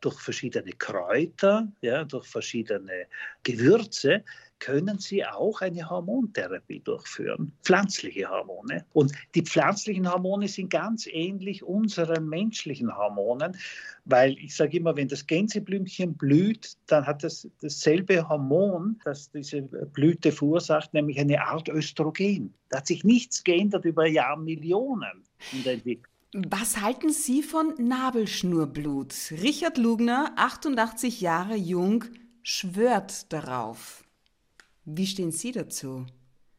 durch 0.00 0.18
verschiedene 0.20 0.72
Kräuter, 0.72 1.68
ja, 1.80 2.04
durch 2.04 2.26
verschiedene 2.26 3.06
Gewürze, 3.42 4.24
können 4.58 4.98
Sie 4.98 5.24
auch 5.24 5.60
eine 5.60 5.88
Hormontherapie 5.88 6.80
durchführen, 6.80 7.52
pflanzliche 7.62 8.28
Hormone. 8.28 8.84
Und 8.92 9.12
die 9.34 9.42
pflanzlichen 9.42 10.10
Hormone 10.10 10.48
sind 10.48 10.70
ganz 10.70 11.06
ähnlich 11.06 11.62
unseren 11.62 12.28
menschlichen 12.28 12.94
Hormonen, 12.96 13.56
weil 14.04 14.36
ich 14.38 14.56
sage 14.56 14.78
immer, 14.78 14.96
wenn 14.96 15.08
das 15.08 15.26
Gänseblümchen 15.26 16.14
blüht, 16.14 16.76
dann 16.86 17.06
hat 17.06 17.22
das 17.22 17.48
dasselbe 17.60 18.28
Hormon, 18.28 18.98
das 19.04 19.30
diese 19.30 19.62
Blüte 19.62 20.32
verursacht, 20.32 20.92
nämlich 20.94 21.18
eine 21.18 21.40
Art 21.42 21.68
Östrogen. 21.68 22.54
Da 22.70 22.78
hat 22.78 22.86
sich 22.86 23.04
nichts 23.04 23.44
geändert 23.44 23.84
über 23.84 24.06
Jahrmillionen 24.06 25.24
in 25.52 25.62
der 25.62 25.74
Entwicklung. 25.74 26.17
Was 26.46 26.80
halten 26.80 27.10
Sie 27.12 27.42
von 27.42 27.74
Nabelschnurblut? 27.78 29.12
Richard 29.42 29.76
Lugner, 29.76 30.32
88 30.36 31.20
Jahre 31.20 31.56
jung, 31.56 32.04
schwört 32.44 33.32
darauf. 33.32 34.04
Wie 34.84 35.08
stehen 35.08 35.32
Sie 35.32 35.50
dazu? 35.50 36.06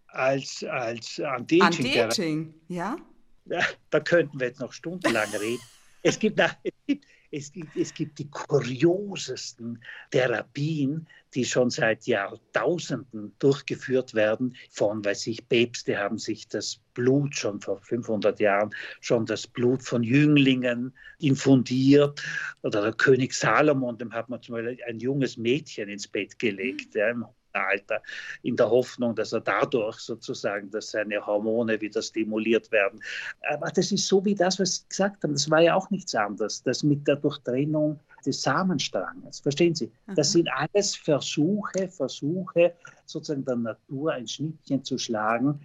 Als, 0.07 0.65
als 0.65 1.21
Anti-Aging. 1.21 1.85
Anti-Aging, 1.85 2.53
ja? 2.67 2.97
ja? 3.45 3.61
Da 3.89 4.01
könnten 4.01 4.39
wir 4.39 4.47
jetzt 4.47 4.59
noch 4.59 4.73
stundenlang 4.73 5.29
reden. 5.29 5.61
Es 6.01 6.19
gibt, 6.19 6.39
es 6.39 6.73
gibt 6.85 7.05
es 7.31 7.51
gibt, 7.51 7.75
es 7.75 7.93
gibt 7.93 8.19
die 8.19 8.29
kuriosesten 8.29 9.83
Therapien, 10.11 11.07
die 11.33 11.45
schon 11.45 11.69
seit 11.69 12.07
Jahrtausenden 12.07 13.33
durchgeführt 13.39 14.13
werden. 14.13 14.55
Von, 14.71 15.05
weiß 15.05 15.27
ich, 15.27 15.47
Päpste 15.47 15.97
haben 15.97 16.17
sich 16.17 16.47
das 16.47 16.79
Blut 16.93 17.35
schon 17.35 17.61
vor 17.61 17.81
500 17.81 18.39
Jahren, 18.39 18.71
schon 18.99 19.25
das 19.25 19.45
Blut 19.45 19.83
von 19.83 20.03
Jünglingen 20.03 20.93
infundiert. 21.19 22.23
Oder 22.63 22.81
der 22.81 22.93
König 22.93 23.33
Salomon, 23.33 23.97
dem 23.97 24.13
hat 24.13 24.29
man 24.29 24.41
zum 24.41 24.55
Beispiel 24.55 24.79
ein 24.87 24.99
junges 24.99 25.37
Mädchen 25.37 25.89
ins 25.89 26.07
Bett 26.07 26.39
gelegt, 26.39 26.95
ja, 26.95 27.09
im 27.09 27.25
Alter, 27.53 28.01
in 28.43 28.55
der 28.55 28.69
Hoffnung, 28.69 29.15
dass 29.15 29.33
er 29.33 29.41
dadurch 29.41 29.99
sozusagen, 29.99 30.69
dass 30.71 30.91
seine 30.91 31.25
Hormone 31.25 31.79
wieder 31.81 32.01
stimuliert 32.01 32.71
werden. 32.71 33.01
Aber 33.49 33.69
das 33.71 33.91
ist 33.91 34.07
so 34.07 34.23
wie 34.25 34.35
das, 34.35 34.59
was 34.59 34.75
Sie 34.77 34.89
gesagt 34.89 35.23
haben. 35.23 35.33
Das 35.33 35.49
war 35.49 35.61
ja 35.61 35.75
auch 35.75 35.89
nichts 35.89 36.13
anderes. 36.15 36.63
Das 36.63 36.83
mit 36.83 37.07
der 37.07 37.15
Durchtrennung 37.15 37.99
des 38.25 38.41
Samenstranges. 38.41 39.39
Verstehen 39.39 39.75
Sie? 39.75 39.91
Das 40.15 40.31
sind 40.31 40.49
alles 40.51 40.95
Versuche, 40.95 41.89
Versuche, 41.89 42.73
sozusagen 43.05 43.45
der 43.45 43.55
Natur 43.55 44.13
ein 44.13 44.27
Schnittchen 44.27 44.83
zu 44.83 44.97
schlagen. 44.97 45.59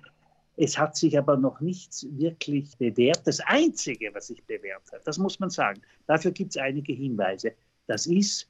Es 0.56 0.78
hat 0.78 0.96
sich 0.96 1.18
aber 1.18 1.36
noch 1.36 1.60
nichts 1.60 2.06
wirklich 2.12 2.76
bewährt. 2.78 3.26
Das 3.26 3.40
Einzige, 3.40 4.14
was 4.14 4.28
sich 4.28 4.42
bewährt 4.44 4.82
hat, 4.92 5.04
das 5.04 5.18
muss 5.18 5.40
man 5.40 5.50
sagen, 5.50 5.82
dafür 6.06 6.30
gibt 6.30 6.50
es 6.50 6.56
einige 6.56 6.92
Hinweise, 6.92 7.52
das 7.86 8.06
ist 8.06 8.48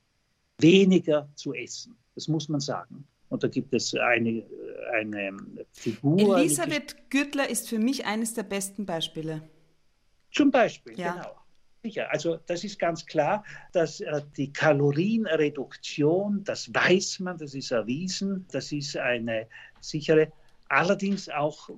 weniger 0.59 1.29
zu 1.35 1.55
essen. 1.55 1.97
Das 2.14 2.29
muss 2.29 2.49
man 2.49 2.61
sagen. 2.61 3.07
Und 3.35 3.42
da 3.42 3.49
gibt 3.49 3.75
es 3.75 3.92
eine, 3.97 4.44
eine 4.92 5.37
Figur. 5.73 6.38
Elisabeth 6.38 7.11
Gürtler 7.11 7.51
ist 7.51 7.68
für 7.68 7.81
mich 7.81 8.07
eines 8.07 8.33
der 8.33 8.44
besten 8.44 8.87
Beispiele. 8.87 9.42
Zum 10.31 10.53
Beispiel, 10.53 10.97
ja. 10.97 11.14
genau. 11.14 11.35
Sicher. 11.83 12.12
Also 12.12 12.38
das 12.47 12.62
ist 12.62 12.79
ganz 12.79 13.05
klar, 13.05 13.42
dass 13.73 13.99
äh, 13.99 14.23
die 14.37 14.53
Kalorienreduktion, 14.53 16.44
das 16.44 16.73
weiß 16.73 17.18
man, 17.20 17.37
das 17.37 17.55
ist 17.55 17.73
erwiesen, 17.73 18.47
das 18.53 18.70
ist 18.70 18.97
eine 18.97 19.49
sichere. 19.81 20.31
Allerdings 20.68 21.29
auch 21.29 21.70
äh, 21.70 21.75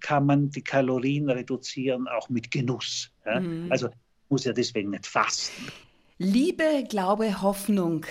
kann 0.00 0.26
man 0.26 0.50
die 0.50 0.62
Kalorien 0.62 1.30
reduzieren, 1.30 2.08
auch 2.08 2.28
mit 2.28 2.50
Genuss. 2.50 3.12
Ja? 3.24 3.38
Mhm. 3.38 3.70
Also 3.70 3.88
muss 4.30 4.44
ja 4.44 4.52
deswegen 4.52 4.90
nicht 4.90 5.06
fasten. 5.06 5.68
Liebe, 6.18 6.82
Glaube, 6.88 7.40
Hoffnung. 7.40 8.04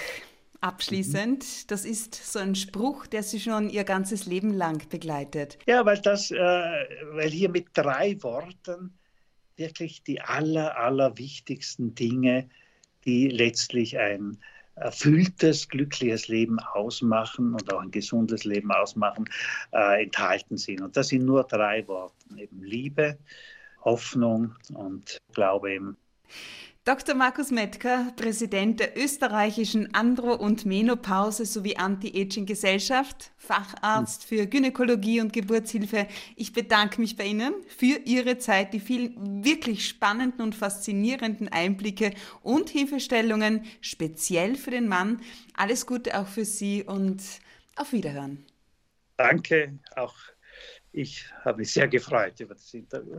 Abschließend, 0.66 1.70
das 1.70 1.86
ist 1.86 2.16
so 2.16 2.40
ein 2.40 2.56
Spruch, 2.56 3.06
der 3.06 3.22
Sie 3.22 3.40
schon 3.40 3.70
Ihr 3.70 3.84
ganzes 3.84 4.26
Leben 4.26 4.52
lang 4.52 4.90
begleitet. 4.90 5.60
Ja, 5.68 5.86
weil 5.86 6.00
das, 6.00 6.32
äh, 6.32 6.38
weil 6.38 7.30
hier 7.30 7.50
mit 7.50 7.68
drei 7.76 8.18
Worten 8.24 8.98
wirklich 9.58 10.02
die 10.02 10.22
aller, 10.22 10.76
aller 10.76 11.20
wichtigsten 11.20 11.94
Dinge, 11.94 12.50
die 13.06 13.28
letztlich 13.28 14.00
ein 14.00 14.40
erfülltes, 14.74 15.70
glückliches 15.70 16.30
Leben 16.30 16.58
ausmachen 16.60 17.54
und 17.54 17.72
auch 17.72 17.82
ein 17.82 17.92
gesundes 17.92 18.44
Leben 18.44 18.72
ausmachen, 18.72 19.30
äh, 19.72 20.04
enthalten 20.04 20.58
sind. 20.58 20.82
Und 20.82 20.98
das 20.98 21.10
sind 21.10 21.26
nur 21.26 21.44
drei 21.44 21.88
Worte, 21.88 22.16
eben 22.38 22.64
Liebe, 22.64 23.20
Hoffnung 23.84 24.56
und 24.74 25.20
Glaube 25.32 25.74
eben. 25.74 25.96
Dr. 26.86 27.16
Markus 27.16 27.50
Mettker, 27.50 28.14
Präsident 28.16 28.80
der 28.80 28.96
österreichischen 28.96 29.96
Andro- 29.96 30.36
und 30.36 30.68
Menopause 30.68 31.48
sowie 31.48 31.78
Anti-Aging-Gesellschaft, 31.78 33.32
Facharzt 33.38 34.24
für 34.24 34.46
Gynäkologie 34.46 35.20
und 35.20 35.34
Geburtshilfe. 35.34 36.08
Ich 36.36 36.54
bedanke 36.54 37.02
mich 37.02 37.18
bei 37.18 37.26
Ihnen 37.26 37.56
für 37.76 38.02
Ihre 38.06 38.38
Zeit, 38.38 38.72
die 38.76 38.80
vielen 38.80 39.44
wirklich 39.44 39.88
spannenden 39.88 40.44
und 40.44 40.54
faszinierenden 40.54 41.48
Einblicke 41.48 42.14
und 42.44 42.70
Hilfestellungen, 42.70 43.66
speziell 43.82 44.54
für 44.54 44.70
den 44.70 44.88
Mann. 44.88 45.22
Alles 45.56 45.88
Gute 45.88 46.20
auch 46.20 46.28
für 46.28 46.46
Sie 46.46 46.84
und 46.84 47.20
auf 47.78 47.94
Wiederhören. 47.94 48.46
Danke, 49.18 49.80
auch 49.96 50.16
ich 50.92 51.26
habe 51.44 51.58
mich 51.58 51.74
sehr 51.74 51.88
gefreut 51.88 52.40
über 52.42 52.54
das 52.54 52.72
Interview. 52.76 53.18